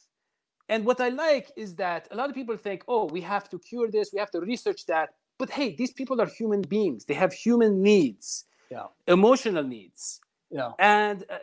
And 0.70 0.86
what 0.86 1.02
I 1.02 1.10
like 1.10 1.52
is 1.58 1.76
that 1.76 2.08
a 2.12 2.16
lot 2.16 2.30
of 2.30 2.36
people 2.36 2.58
think, 2.58 2.84
oh, 2.88 3.06
we 3.06 3.22
have 3.22 3.50
to 3.50 3.60
cure 3.60 3.92
this, 3.92 4.12
we 4.14 4.20
have 4.20 4.32
to 4.32 4.42
research 4.42 4.86
that. 4.88 5.10
But 5.38 5.50
hey, 5.50 5.76
these 5.76 5.94
people 5.94 6.22
are 6.22 6.28
human 6.28 6.62
beings. 6.62 7.06
They 7.06 7.14
have 7.16 7.34
human 7.34 7.82
needs, 7.84 8.46
Yeah. 8.72 8.88
emotional 9.08 9.64
needs. 9.64 10.22
Yeah. 10.50 10.72
And 10.80 11.26
uh, 11.30 11.38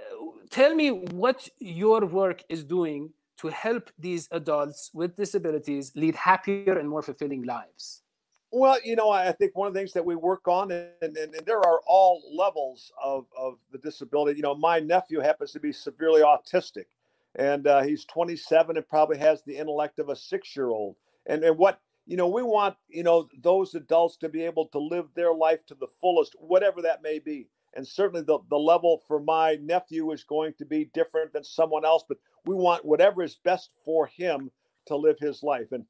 tell 0.50 0.74
me 0.74 0.90
what 0.90 1.48
your 1.58 2.06
work 2.06 2.42
is 2.48 2.64
doing 2.64 3.10
to 3.38 3.48
help 3.48 3.90
these 3.98 4.28
adults 4.32 4.90
with 4.94 5.16
disabilities 5.16 5.92
lead 5.94 6.16
happier 6.16 6.78
and 6.78 6.88
more 6.88 7.02
fulfilling 7.02 7.42
lives. 7.42 8.02
Well, 8.50 8.78
you 8.82 8.96
know, 8.96 9.10
I 9.10 9.32
think 9.32 9.54
one 9.54 9.68
of 9.68 9.74
the 9.74 9.80
things 9.80 9.92
that 9.92 10.04
we 10.04 10.16
work 10.16 10.48
on, 10.48 10.72
and, 10.72 10.88
and, 11.02 11.16
and 11.16 11.46
there 11.46 11.58
are 11.58 11.80
all 11.86 12.22
levels 12.34 12.90
of, 13.02 13.26
of 13.38 13.58
the 13.70 13.78
disability. 13.78 14.38
You 14.38 14.42
know, 14.42 14.54
my 14.54 14.80
nephew 14.80 15.20
happens 15.20 15.52
to 15.52 15.60
be 15.60 15.70
severely 15.70 16.22
autistic, 16.22 16.86
and 17.34 17.66
uh, 17.66 17.82
he's 17.82 18.06
27 18.06 18.78
and 18.78 18.88
probably 18.88 19.18
has 19.18 19.42
the 19.42 19.56
intellect 19.56 19.98
of 19.98 20.08
a 20.08 20.16
six 20.16 20.56
year 20.56 20.68
old. 20.68 20.96
And, 21.26 21.44
and 21.44 21.58
what, 21.58 21.78
you 22.08 22.16
know, 22.16 22.26
we 22.26 22.42
want, 22.42 22.74
you 22.88 23.02
know, 23.02 23.28
those 23.42 23.74
adults 23.74 24.16
to 24.16 24.30
be 24.30 24.42
able 24.42 24.66
to 24.68 24.78
live 24.78 25.08
their 25.14 25.34
life 25.34 25.66
to 25.66 25.74
the 25.74 25.86
fullest, 26.00 26.34
whatever 26.38 26.80
that 26.80 27.02
may 27.02 27.18
be. 27.18 27.48
And 27.74 27.86
certainly 27.86 28.22
the, 28.22 28.38
the 28.48 28.56
level 28.56 29.02
for 29.06 29.20
my 29.20 29.56
nephew 29.60 30.10
is 30.12 30.24
going 30.24 30.54
to 30.54 30.64
be 30.64 30.86
different 30.94 31.34
than 31.34 31.44
someone 31.44 31.84
else, 31.84 32.04
but 32.08 32.16
we 32.46 32.54
want 32.54 32.86
whatever 32.86 33.22
is 33.22 33.36
best 33.44 33.70
for 33.84 34.06
him 34.06 34.50
to 34.86 34.96
live 34.96 35.18
his 35.18 35.42
life. 35.42 35.70
And 35.72 35.84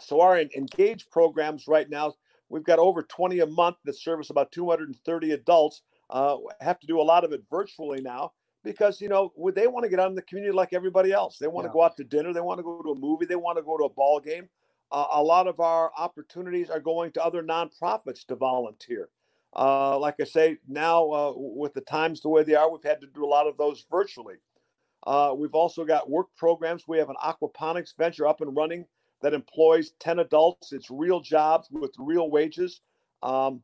so 0.00 0.20
our 0.20 0.36
en- 0.36 0.50
engaged 0.56 1.12
programs 1.12 1.68
right 1.68 1.88
now, 1.88 2.14
we've 2.48 2.64
got 2.64 2.80
over 2.80 3.04
20 3.04 3.38
a 3.38 3.46
month 3.46 3.76
that 3.84 3.94
service 3.94 4.30
about 4.30 4.50
230 4.50 5.30
adults. 5.30 5.82
Uh, 6.10 6.38
have 6.60 6.80
to 6.80 6.88
do 6.88 7.00
a 7.00 7.02
lot 7.02 7.24
of 7.24 7.32
it 7.32 7.42
virtually 7.50 8.00
now 8.00 8.32
because 8.64 9.00
you 9.00 9.08
know 9.08 9.32
would- 9.36 9.54
they 9.54 9.66
want 9.68 9.84
to 9.84 9.88
get 9.90 9.98
out 10.00 10.08
in 10.08 10.14
the 10.16 10.22
community 10.22 10.52
like 10.54 10.72
everybody 10.72 11.12
else. 11.12 11.38
They 11.38 11.48
want 11.48 11.64
to 11.64 11.68
Yeah. 11.68 11.72
go 11.72 11.82
out 11.82 11.96
to 11.96 12.04
dinner, 12.04 12.32
they 12.32 12.40
want 12.40 12.58
to 12.58 12.64
go 12.64 12.82
to 12.82 12.90
a 12.90 12.94
movie, 12.98 13.26
they 13.26 13.36
want 13.36 13.58
to 13.58 13.62
go 13.62 13.76
to 13.78 13.84
a 13.84 13.88
ball 13.88 14.18
game. 14.20 14.48
Uh, 14.92 15.06
a 15.12 15.22
lot 15.22 15.46
of 15.46 15.60
our 15.60 15.90
opportunities 15.96 16.70
are 16.70 16.80
going 16.80 17.10
to 17.12 17.24
other 17.24 17.42
nonprofits 17.42 18.24
to 18.26 18.36
volunteer. 18.36 19.08
Uh, 19.54 19.98
like 19.98 20.16
I 20.20 20.24
say, 20.24 20.58
now 20.68 21.10
uh, 21.10 21.32
with 21.34 21.74
the 21.74 21.80
times 21.80 22.20
the 22.20 22.28
way 22.28 22.42
they 22.44 22.54
are, 22.54 22.70
we've 22.70 22.82
had 22.82 23.00
to 23.00 23.06
do 23.06 23.24
a 23.24 23.26
lot 23.26 23.46
of 23.46 23.56
those 23.56 23.86
virtually. 23.90 24.36
Uh, 25.06 25.32
we've 25.36 25.54
also 25.54 25.84
got 25.84 26.10
work 26.10 26.26
programs. 26.36 26.86
We 26.86 26.98
have 26.98 27.10
an 27.10 27.16
aquaponics 27.24 27.96
venture 27.96 28.26
up 28.26 28.40
and 28.40 28.56
running 28.56 28.84
that 29.22 29.34
employs 29.34 29.92
10 30.00 30.18
adults. 30.18 30.72
It's 30.72 30.90
real 30.90 31.20
jobs 31.20 31.68
with 31.70 31.94
real 31.98 32.30
wages. 32.30 32.80
Um, 33.22 33.62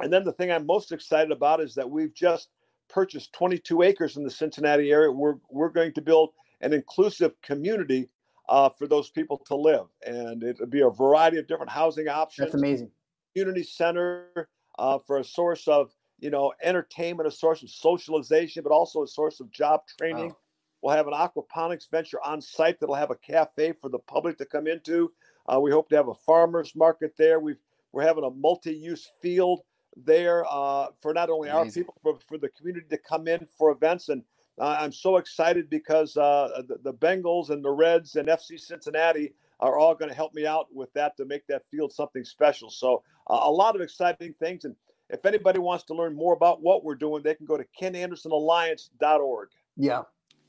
and 0.00 0.12
then 0.12 0.24
the 0.24 0.32
thing 0.32 0.50
I'm 0.50 0.66
most 0.66 0.92
excited 0.92 1.32
about 1.32 1.60
is 1.60 1.74
that 1.76 1.90
we've 1.90 2.14
just 2.14 2.50
purchased 2.88 3.32
22 3.32 3.82
acres 3.82 4.16
in 4.16 4.24
the 4.24 4.30
Cincinnati 4.30 4.90
area. 4.90 5.10
We're, 5.10 5.36
we're 5.50 5.70
going 5.70 5.94
to 5.94 6.02
build 6.02 6.30
an 6.60 6.72
inclusive 6.72 7.40
community 7.42 8.08
uh, 8.48 8.68
for 8.68 8.86
those 8.86 9.10
people 9.10 9.38
to 9.46 9.56
live. 9.56 9.86
And 10.04 10.42
it'll 10.42 10.66
be 10.66 10.82
a 10.82 10.90
variety 10.90 11.38
of 11.38 11.46
different 11.46 11.70
housing 11.70 12.08
options. 12.08 12.46
That's 12.46 12.54
amazing. 12.54 12.90
community 13.34 13.62
center 13.62 14.48
uh, 14.78 14.98
for 14.98 15.18
a 15.18 15.24
source 15.24 15.66
of 15.68 15.90
you 16.18 16.30
know 16.30 16.52
entertainment, 16.62 17.26
a 17.26 17.30
source 17.30 17.62
of 17.62 17.70
socialization, 17.70 18.62
but 18.62 18.72
also 18.72 19.02
a 19.02 19.08
source 19.08 19.40
of 19.40 19.50
job 19.50 19.82
training. 19.98 20.28
Wow. 20.28 20.36
We'll 20.82 20.96
have 20.96 21.08
an 21.08 21.14
aquaponics 21.14 21.90
venture 21.90 22.22
on 22.24 22.40
site 22.40 22.78
that'll 22.78 22.94
have 22.94 23.10
a 23.10 23.16
cafe 23.16 23.72
for 23.72 23.88
the 23.88 23.98
public 23.98 24.38
to 24.38 24.44
come 24.44 24.66
into. 24.66 25.10
Uh, 25.52 25.58
we 25.60 25.70
hope 25.70 25.88
to 25.88 25.96
have 25.96 26.08
a 26.08 26.14
farmers 26.14 26.74
market 26.76 27.14
there. 27.18 27.40
We've 27.40 27.58
we're 27.92 28.02
having 28.02 28.24
a 28.24 28.30
multi-use 28.30 29.08
field 29.22 29.60
there 29.96 30.44
uh, 30.50 30.88
for 31.00 31.14
not 31.14 31.30
only 31.30 31.48
our 31.48 31.64
people 31.64 31.94
but 32.04 32.22
for 32.22 32.36
the 32.36 32.50
community 32.50 32.86
to 32.90 32.98
come 32.98 33.26
in 33.26 33.46
for 33.56 33.70
events. 33.70 34.10
And 34.10 34.22
uh, 34.58 34.76
I'm 34.80 34.92
so 34.92 35.16
excited 35.18 35.68
because 35.68 36.16
uh, 36.16 36.62
the, 36.68 36.78
the 36.82 36.94
Bengals 36.94 37.50
and 37.50 37.64
the 37.64 37.70
Reds 37.70 38.16
and 38.16 38.28
FC 38.28 38.58
Cincinnati 38.58 39.34
are 39.60 39.78
all 39.78 39.94
going 39.94 40.08
to 40.08 40.14
help 40.14 40.34
me 40.34 40.46
out 40.46 40.66
with 40.72 40.92
that 40.94 41.16
to 41.16 41.24
make 41.24 41.46
that 41.46 41.62
field 41.70 41.92
something 41.92 42.24
special. 42.24 42.70
So 42.70 43.02
uh, 43.28 43.40
a 43.42 43.50
lot 43.50 43.74
of 43.74 43.80
exciting 43.80 44.34
things. 44.38 44.64
And 44.64 44.74
if 45.10 45.24
anybody 45.24 45.58
wants 45.58 45.84
to 45.84 45.94
learn 45.94 46.14
more 46.14 46.34
about 46.34 46.62
what 46.62 46.84
we're 46.84 46.94
doing, 46.94 47.22
they 47.22 47.34
can 47.34 47.46
go 47.46 47.56
to 47.56 47.64
kenandersonalliance.org. 47.80 49.48
Yeah. 49.76 50.02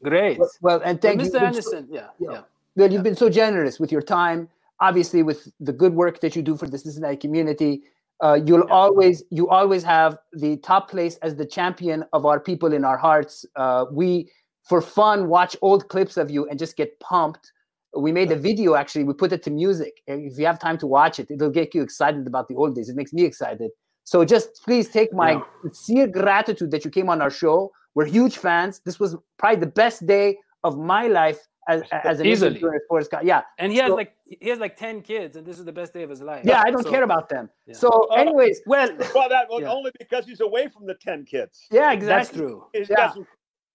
Great. 0.03 0.39
Well, 0.39 0.49
well, 0.61 0.81
and 0.83 0.99
Well, 1.01 1.17
thank 1.17 1.21
you. 1.21 1.29
Mr. 1.29 1.33
You've 1.33 1.33
been 1.33 1.39
so- 1.39 1.45
Anderson, 1.45 1.87
yeah, 1.89 2.07
yeah. 2.19 2.31
yeah. 2.31 2.41
Well, 2.75 2.91
you've 2.91 3.03
been 3.03 3.15
so 3.15 3.29
generous 3.29 3.79
with 3.79 3.91
your 3.91 4.03
time, 4.03 4.49
obviously 4.79 5.23
with 5.23 5.51
the 5.59 5.73
good 5.73 5.93
work 5.93 6.19
that 6.21 6.35
you 6.35 6.43
do 6.43 6.55
for 6.55 6.67
the 6.67 6.77
Cincinnati 6.77 7.17
community. 7.17 7.83
Uh, 8.21 8.39
you'll 8.45 8.65
Yeah. 8.67 8.73
always 8.81 9.23
you 9.29 9.47
always 9.49 9.83
have 9.83 10.17
the 10.33 10.57
top 10.57 10.89
place 10.89 11.17
as 11.17 11.35
the 11.35 11.45
champion 11.45 12.03
of 12.13 12.25
our 12.25 12.39
people 12.39 12.73
in 12.73 12.83
our 12.83 12.97
hearts. 12.97 13.45
Uh, 13.55 13.85
we, 13.91 14.29
for 14.63 14.81
fun, 14.81 15.29
watch 15.29 15.55
old 15.61 15.87
clips 15.89 16.17
of 16.17 16.29
you 16.31 16.47
and 16.49 16.57
just 16.59 16.75
get 16.75 16.99
pumped. 16.99 17.51
We 17.95 18.11
made 18.11 18.31
a 18.31 18.35
video 18.35 18.75
actually. 18.75 19.03
We 19.03 19.13
put 19.13 19.31
it 19.31 19.43
to 19.43 19.51
music. 19.51 20.01
If 20.07 20.37
you 20.39 20.45
have 20.45 20.59
time 20.59 20.77
to 20.79 20.87
watch 20.87 21.19
it, 21.19 21.29
it'll 21.31 21.49
get 21.51 21.73
you 21.75 21.81
excited 21.81 22.25
about 22.27 22.47
the 22.47 22.55
old 22.55 22.75
days. 22.75 22.89
It 22.89 22.95
makes 22.95 23.13
me 23.13 23.23
excited. 23.23 23.71
So 24.03 24.25
just 24.25 24.63
please 24.63 24.89
take 24.89 25.13
my 25.13 25.31
Yeah. 25.33 25.43
sincere 25.63 26.07
gratitude 26.07 26.71
that 26.71 26.83
you 26.85 26.91
came 26.91 27.09
on 27.09 27.21
our 27.21 27.29
show. 27.29 27.71
We're 27.95 28.05
huge 28.05 28.37
fans. 28.37 28.79
This 28.85 28.99
was 28.99 29.15
probably 29.37 29.59
the 29.59 29.71
best 29.83 30.05
day 30.05 30.37
of 30.63 30.77
my 30.77 31.07
life 31.07 31.39
as, 31.67 31.83
as 31.91 32.19
an 32.19 32.25
Easily. 32.25 32.59
sports 32.85 33.07
guy. 33.07 33.21
Yeah. 33.23 33.41
And 33.57 33.71
he 33.71 33.77
has 33.79 33.91
like 33.91 34.13
he 34.25 34.49
has 34.49 34.59
like 34.59 34.75
ten 34.77 35.01
kids, 35.01 35.35
and 35.35 35.45
this 35.45 35.59
is 35.59 35.65
the 35.65 35.71
best 35.71 35.93
day 35.93 36.03
of 36.03 36.09
his 36.09 36.21
life. 36.21 36.43
Yeah, 36.45 36.63
I 36.65 36.71
don't 36.71 36.83
So- 36.83 36.89
care 36.89 37.03
about 37.03 37.29
them. 37.29 37.49
yeah. 37.65 37.73
So, 37.75 37.89
Uh, 38.11 38.15
anyways, 38.15 38.61
Well, 38.65 38.89
Well, 39.13 39.29
that 39.29 39.47
well, 39.49 39.61
Yeah. 39.61 39.71
only 39.71 39.91
because 39.99 40.25
he's 40.25 40.41
away 40.41 40.67
from 40.67 40.85
the 40.85 40.95
10 40.95 41.25
kids. 41.25 41.67
yeah, 41.71 41.91
exactly. 41.91 42.07
that's 42.07 42.29
true. 42.37 42.65
He's 42.73 42.89
Yeah. 42.89 42.95
got 42.97 43.13
some, 43.15 43.27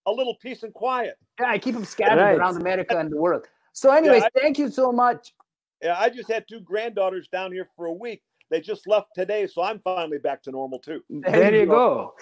a 0.06 0.12
little 0.12 0.34
peace 0.36 0.62
and 0.62 0.72
quiet. 0.74 1.16
Yeah, 1.40 1.48
I 1.50 1.58
keep 1.58 1.74
them 1.74 1.84
scattered 1.84 2.20
Right. 2.22 2.38
around 2.38 2.56
America 2.60 2.98
and 2.98 3.10
the 3.10 3.16
world. 3.16 3.46
So, 3.72 3.90
anyways, 3.90 4.22
I- 4.24 4.28
thank 4.40 4.58
you 4.58 4.68
so 4.70 4.92
much. 4.92 5.34
Yeah, 5.82 5.96
I 5.98 6.08
just 6.10 6.30
had 6.30 6.46
two 6.48 6.60
granddaughters 6.60 7.28
down 7.28 7.52
here 7.52 7.66
for 7.76 7.86
a 7.86 7.92
week. 7.92 8.22
They 8.50 8.60
just 8.60 8.86
left 8.86 9.08
today, 9.14 9.46
so 9.46 9.62
I'm 9.62 9.80
finally 9.80 10.18
back 10.18 10.42
to 10.42 10.50
normal 10.50 10.78
too. 10.78 11.02
There 11.08 11.54
you 11.54 11.66
go, 11.66 12.14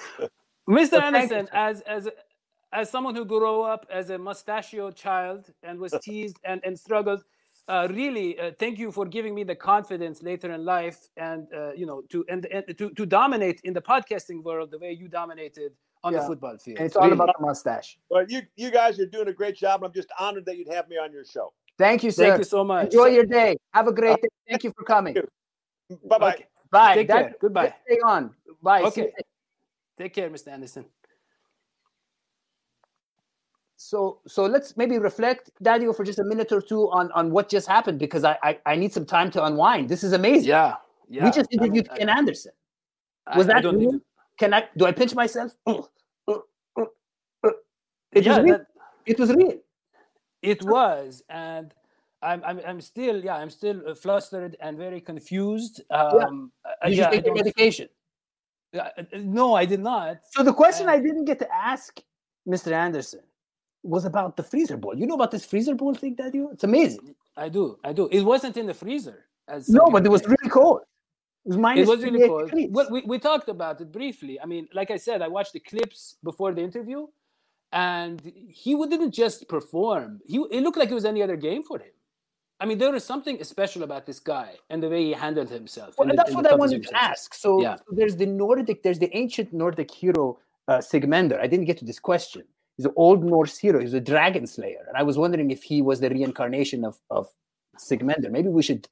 Mr. 0.68 0.92
Well, 0.92 1.02
Anderson. 1.02 1.48
As 1.52 1.80
as 1.82 2.08
as 2.72 2.90
someone 2.90 3.14
who 3.14 3.24
grew 3.24 3.62
up 3.62 3.86
as 3.90 4.10
a 4.10 4.18
mustachioed 4.18 4.94
child 4.96 5.50
and 5.62 5.78
was 5.78 5.92
teased 6.02 6.38
and 6.44 6.60
and 6.64 6.78
struggled, 6.78 7.22
uh, 7.68 7.86
really, 7.90 8.38
uh, 8.38 8.50
thank 8.58 8.78
you 8.78 8.90
for 8.90 9.04
giving 9.06 9.34
me 9.34 9.44
the 9.44 9.54
confidence 9.54 10.22
later 10.22 10.50
in 10.52 10.64
life 10.64 11.08
and 11.16 11.46
uh, 11.54 11.72
you 11.72 11.86
know 11.86 12.02
to 12.10 12.24
and, 12.28 12.46
and 12.46 12.64
to 12.78 12.90
to 12.90 13.06
dominate 13.06 13.60
in 13.64 13.72
the 13.74 13.82
podcasting 13.82 14.42
world 14.42 14.70
the 14.70 14.78
way 14.78 14.92
you 14.92 15.08
dominated 15.08 15.72
on 16.02 16.12
Yeah. 16.12 16.20
the 16.20 16.26
football 16.26 16.56
field. 16.58 16.78
And 16.78 16.86
it's 16.86 16.96
all 16.96 17.02
Really. 17.04 17.14
about 17.14 17.34
the 17.38 17.44
mustache. 17.46 17.98
But 18.08 18.30
you 18.30 18.40
you 18.56 18.70
guys 18.70 18.98
are 19.00 19.06
doing 19.06 19.28
a 19.28 19.32
great 19.32 19.56
job, 19.56 19.82
and 19.82 19.88
I'm 19.88 19.94
just 19.94 20.10
honored 20.18 20.44
that 20.46 20.56
you'd 20.56 20.72
have 20.72 20.88
me 20.88 20.96
on 20.96 21.12
your 21.12 21.24
show. 21.24 21.52
Thank 21.78 22.02
you, 22.04 22.10
sir. 22.10 22.24
Thank 22.26 22.38
you 22.38 22.44
so 22.44 22.62
much. 22.64 22.86
Enjoy 22.86 23.06
your 23.06 23.26
day. 23.26 23.56
Have 23.72 23.86
a 23.88 23.92
great 23.92 24.20
day. 24.22 24.28
Thank 24.48 24.64
you 24.64 24.72
for 24.76 24.84
coming. 24.84 25.14
Bye 26.04 26.18
bye. 26.18 26.34
Okay. 26.34 26.46
Bye. 26.70 26.94
Take 26.94 27.08
That's- 27.08 27.30
care. 27.30 27.36
Goodbye. 27.40 27.74
Stay 27.86 27.98
on. 28.04 28.34
Bye. 28.62 28.82
Okay. 28.82 29.12
Take 29.98 30.14
care, 30.14 30.30
Mr. 30.30 30.48
Anderson. 30.48 30.84
So 33.82 34.20
so 34.28 34.44
let's 34.44 34.76
maybe 34.76 34.98
reflect 34.98 35.50
daddy 35.62 35.86
for 35.98 36.04
just 36.04 36.18
a 36.18 36.24
minute 36.24 36.52
or 36.52 36.60
two 36.60 36.82
on 36.98 37.10
on 37.12 37.30
what 37.30 37.48
just 37.48 37.66
happened 37.66 37.98
because 37.98 38.24
i 38.24 38.36
i, 38.42 38.58
I 38.72 38.76
need 38.76 38.92
some 38.92 39.06
time 39.06 39.30
to 39.30 39.42
unwind 39.42 39.88
this 39.88 40.04
is 40.04 40.12
amazing 40.12 40.50
Yeah, 40.50 40.74
yeah. 41.08 41.24
we 41.24 41.30
just 41.30 41.50
interviewed 41.50 41.88
I- 41.90 41.96
ken 41.98 42.10
anderson 42.10 42.52
was 43.36 43.48
I 43.48 43.54
that 43.54 43.64
real? 43.64 43.82
even- 43.82 44.02
can 44.38 44.52
i 44.52 44.68
do 44.76 44.84
i 44.84 44.92
pinch 44.92 45.14
myself 45.14 45.56
it 45.66 45.84
Yeah, 48.26 48.32
was 48.32 48.38
real 48.44 48.58
that- 48.58 48.66
it 49.06 49.18
was 49.18 49.30
real 49.32 49.58
It 50.42 50.62
was, 50.64 51.22
and 51.28 51.74
I'm, 52.28 52.40
I'm, 52.48 52.58
I'm 52.68 52.80
still, 52.80 53.16
yeah, 53.26 53.36
I'm 53.36 53.50
still 53.50 53.78
uh, 53.86 53.94
flustered 53.94 54.56
and 54.64 54.72
very 54.86 54.98
confused. 55.10 55.74
Um, 55.90 56.50
uh, 56.64 56.88
yeah, 56.88 56.88
you 56.88 57.04
I 57.04 57.10
take 57.14 57.26
your 57.26 57.34
medication 57.34 57.88
yeah, 58.72 58.88
uh, 58.98 59.02
no, 59.40 59.46
I 59.62 59.64
did 59.72 59.80
not. 59.90 60.12
so 60.36 60.40
the 60.50 60.56
question 60.62 60.86
Uh, 60.88 60.92
i 60.96 60.98
didn't 61.06 61.26
get 61.30 61.38
to 61.44 61.48
ask 61.72 61.90
mr 62.54 62.70
anderson 62.86 63.20
was 63.82 64.04
about 64.04 64.36
the 64.36 64.42
freezer 64.42 64.76
bowl 64.76 64.94
you 64.96 65.06
know 65.06 65.14
about 65.14 65.30
this 65.30 65.44
freezer 65.44 65.74
bowl 65.74 65.94
thing 65.94 66.14
daddy 66.14 66.38
it's 66.52 66.64
amazing 66.64 67.14
I 67.36 67.48
do, 67.48 67.78
I 67.84 67.92
do. 67.92 68.08
It 68.12 68.22
wasn't 68.22 68.56
in 68.58 68.66
the 68.66 68.74
freezer. 68.74 69.24
As 69.48 69.68
no 69.68 69.86
but 69.86 70.04
it 70.04 70.10
was 70.10 70.26
really 70.26 70.50
cold 70.50 70.80
it 71.44 71.48
was 71.48 71.56
minus 71.56 71.88
It 71.88 71.90
was 71.90 72.02
really 72.04 72.26
cold. 72.28 72.46
degrees. 72.46 72.68
Well, 72.70 72.88
we, 72.90 73.00
we 73.06 73.18
talked 73.18 73.48
about 73.48 73.80
it 73.80 73.90
briefly. 73.90 74.38
I 74.40 74.46
mean, 74.46 74.68
like 74.74 74.90
I 74.90 74.98
said, 74.98 75.22
I 75.22 75.28
watched 75.28 75.54
the 75.54 75.60
clips 75.60 76.16
before 76.22 76.52
the 76.52 76.60
interview, 76.60 77.06
and 77.72 78.20
he 78.48 78.74
didn't 78.74 79.12
just 79.12 79.48
perform. 79.48 80.20
He 80.26 80.36
it 80.50 80.62
looked 80.62 80.76
like 80.76 80.90
it 80.90 80.94
was 80.94 81.06
any 81.06 81.22
other 81.22 81.36
game 81.36 81.62
for 81.62 81.78
him. 81.78 81.92
I 82.60 82.66
mean, 82.66 82.76
there 82.76 82.92
was 82.92 83.04
something 83.04 83.42
special 83.42 83.84
about 83.84 84.04
this 84.04 84.20
guy 84.20 84.56
and 84.68 84.82
the 84.82 84.90
way 84.90 85.02
he 85.04 85.12
handled 85.12 85.48
himself. 85.48 85.94
Well, 85.96 86.08
the- 86.08 86.14
that's 86.14 86.34
what 86.34 86.46
I 86.46 86.54
wanted 86.54 86.82
to 86.86 86.94
ask. 87.10 87.32
So, 87.32 87.62
Yeah. 87.62 87.76
so 87.76 87.84
there's 87.92 88.16
the 88.16 88.26
Nordic, 88.26 88.82
there's 88.82 88.98
the 88.98 89.10
ancient 89.16 89.50
Nordic 89.54 89.90
hero 89.90 90.38
uh, 90.68 90.78
Sigmander. 90.78 91.40
I 91.40 91.46
didn't 91.46 91.64
get 91.64 91.78
to 91.78 91.86
this 91.86 91.98
question. 91.98 92.44
He's 92.80 92.86
an 92.86 92.92
old 92.96 93.22
Norse 93.22 93.58
hero. 93.58 93.78
He's 93.78 93.92
a 93.92 94.00
dragon 94.00 94.46
slayer, 94.46 94.82
and 94.88 94.96
I 94.96 95.02
was 95.02 95.18
wondering 95.18 95.50
if 95.50 95.62
he 95.62 95.82
was 95.82 96.00
the 96.00 96.08
reincarnation 96.08 96.82
of 96.82 96.98
of 97.10 97.28
Sigmander. 97.78 98.30
Maybe 98.30 98.48
we 98.48 98.62
should 98.62 98.88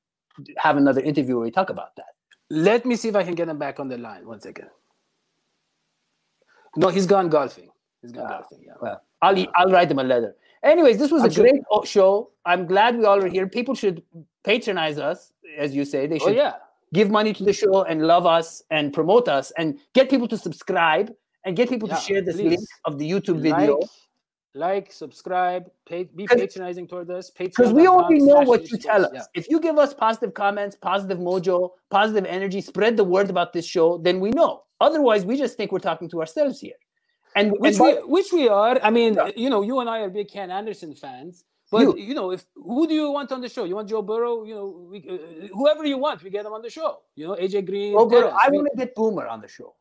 have 0.59 0.77
another 0.77 1.01
interview 1.01 1.37
where 1.37 1.45
we 1.45 1.51
talk 1.51 1.71
about 1.71 1.97
that. 1.97 2.13
Let 2.51 2.85
me 2.85 2.97
see 2.97 3.09
if 3.09 3.17
I 3.17 3.25
can 3.25 3.35
get 3.35 3.49
him 3.49 3.57
back 3.59 3.81
on 3.81 3.89
the 3.89 3.97
line. 3.97 4.27
One 4.27 4.43
second. 4.43 4.69
No, 6.77 6.89
he's 6.89 7.07
gone 7.07 7.31
golfing. 7.31 7.71
He's 8.03 8.13
gone 8.13 8.27
Ah, 8.27 8.41
golfing. 8.41 8.63
Yeah. 8.67 8.75
Well, 8.83 9.01
I'll 9.23 9.47
I'll 9.55 9.71
write 9.71 9.91
him 9.91 10.01
a 10.01 10.05
letter. 10.05 10.37
Anyways, 10.63 10.99
this 10.99 11.11
was 11.11 11.23
I'm 11.23 11.31
a 11.31 11.33
sure- 11.33 11.45
great 11.49 11.63
show. 11.85 12.31
I'm 12.45 12.67
glad 12.67 12.99
we 12.99 13.07
all 13.07 13.25
are 13.25 13.29
here. 13.37 13.47
People 13.49 13.75
should 13.75 14.03
patronize 14.45 14.99
us, 14.99 15.33
as 15.57 15.75
you 15.75 15.87
say. 15.87 16.07
They 16.07 16.19
should 16.19 16.27
Oh 16.29 16.31
should 16.33 16.37
yeah. 16.37 16.57
give 16.93 17.09
money 17.11 17.33
to 17.33 17.43
the 17.43 17.55
show 17.55 17.85
and 17.85 18.07
love 18.07 18.27
us 18.27 18.63
and 18.71 18.93
promote 18.93 19.29
us 19.29 19.51
and 19.53 19.79
get 19.95 20.11
people 20.11 20.29
to 20.29 20.37
subscribe 20.37 21.15
and 21.45 21.57
get 21.57 21.69
people 21.69 21.89
Yeah, 21.89 21.97
to 21.97 22.01
share 22.01 22.23
this 22.23 22.37
please. 22.37 22.51
link 22.51 22.61
of 22.85 22.99
the 22.99 23.11
YouTube 23.11 23.41
video. 23.41 23.79
Like, 23.79 23.89
like, 24.55 24.93
subscribe, 24.93 25.71
pay, 25.89 26.05
be 26.05 26.27
patronizing 26.27 26.89
toward 26.89 27.11
us. 27.11 27.31
Because 27.31 27.73
we 27.73 27.87
only 27.87 28.19
know 28.19 28.41
what 28.41 28.71
you 28.71 28.79
tell 28.79 29.05
us. 29.05 29.13
Yeah. 29.15 29.23
If 29.35 29.49
you 29.49 29.61
give 29.61 29.79
us 29.79 29.95
positive 29.95 30.35
comments, 30.35 30.75
positive 30.77 31.19
mojo, 31.19 31.71
positive 31.91 32.25
energy, 32.25 32.61
spread 32.61 32.97
the 32.97 33.05
word 33.05 33.31
about 33.31 33.53
this 33.53 33.67
show, 33.67 33.99
then 33.99 34.21
we 34.21 34.31
know. 34.31 34.63
Otherwise, 34.81 35.25
we 35.25 35.37
just 35.37 35.57
think 35.57 35.71
we're 35.71 35.79
talking 35.79 36.09
to 36.11 36.21
ourselves 36.21 36.61
here. 36.61 36.75
And, 37.37 37.49
and 37.53 37.57
Which 37.61 37.79
by- 37.79 37.85
we, 37.85 38.05
which 38.15 38.33
we 38.33 38.49
are. 38.49 38.81
I 38.83 38.91
mean, 38.91 39.15
Yeah. 39.15 39.31
you 39.37 39.51
know, 39.51 39.63
you 39.63 39.79
and 39.81 39.89
I 39.89 40.01
are 40.01 40.11
big 40.11 40.29
Ken 40.29 40.51
Anderson 40.51 40.95
fans. 40.95 41.45
But 41.71 41.83
You. 41.83 41.97
you. 41.99 42.15
know, 42.15 42.31
if 42.33 42.47
who 42.57 42.87
do 42.89 42.95
you 42.95 43.11
want 43.11 43.31
on 43.31 43.43
the 43.43 43.49
show? 43.49 43.65
You 43.65 43.75
want 43.77 43.89
Joe 43.91 44.01
Burrow? 44.01 44.45
You 44.45 44.55
know, 44.55 44.87
we, 44.91 44.99
uh, 45.09 45.49
whoever 45.55 45.85
you 45.85 45.99
want, 45.99 46.23
we 46.25 46.31
get 46.31 46.47
him 46.47 46.53
on 46.55 46.63
the 46.63 46.71
show. 46.71 47.01
You 47.15 47.27
know, 47.29 47.35
AJ 47.35 47.67
Green. 47.67 47.95
Oh. 47.97 48.09
I 48.11 48.49
want 48.49 48.69
to 48.73 48.77
get 48.79 48.95
Boomer 48.95 49.27
on 49.27 49.43
the 49.43 49.49
show. 49.49 49.75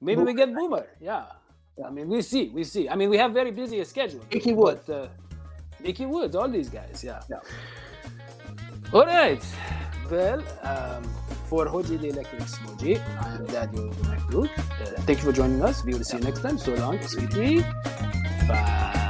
Maybe 0.00 0.22
we 0.22 0.34
get 0.34 0.54
Boomer. 0.54 0.86
Yeah. 1.00 1.24
Yeah. 1.78 1.86
I 1.86 1.90
mean, 1.90 2.08
we 2.08 2.22
see, 2.22 2.48
we 2.48 2.64
see. 2.64 2.88
I 2.88 2.94
mean, 2.94 3.10
we 3.10 3.18
have 3.18 3.32
very 3.32 3.50
busy 3.50 3.80
a 3.80 3.84
schedule. 3.84 4.20
Ickey 4.30 4.52
Woods. 4.52 4.88
Uh, 4.88 5.08
Ickey 5.82 6.06
Woods, 6.06 6.34
all 6.34 6.48
these 6.48 6.68
guys. 6.68 7.02
Yeah. 7.04 7.22
Yeah. 7.28 7.40
All 8.92 9.06
right. 9.06 9.42
Well, 10.10 10.42
um, 10.62 11.02
for 11.46 11.66
Hoji 11.66 12.00
the 12.00 12.08
Electric 12.08 12.42
Smoji, 12.42 12.98
I 13.24 13.34
am 13.36 13.46
Daniel 13.46 13.90
McBrook. 14.02 14.50
Uh, 14.58 15.00
thank 15.02 15.18
you 15.18 15.24
for 15.24 15.32
joining 15.32 15.62
us. 15.62 15.84
We 15.84 15.94
will 15.94 16.04
see 16.04 16.16
you 16.16 16.24
next 16.24 16.40
time. 16.40 16.58
So 16.58 16.74
long, 16.74 17.00
sweetie. 17.06 17.60
Bye. 18.48 19.09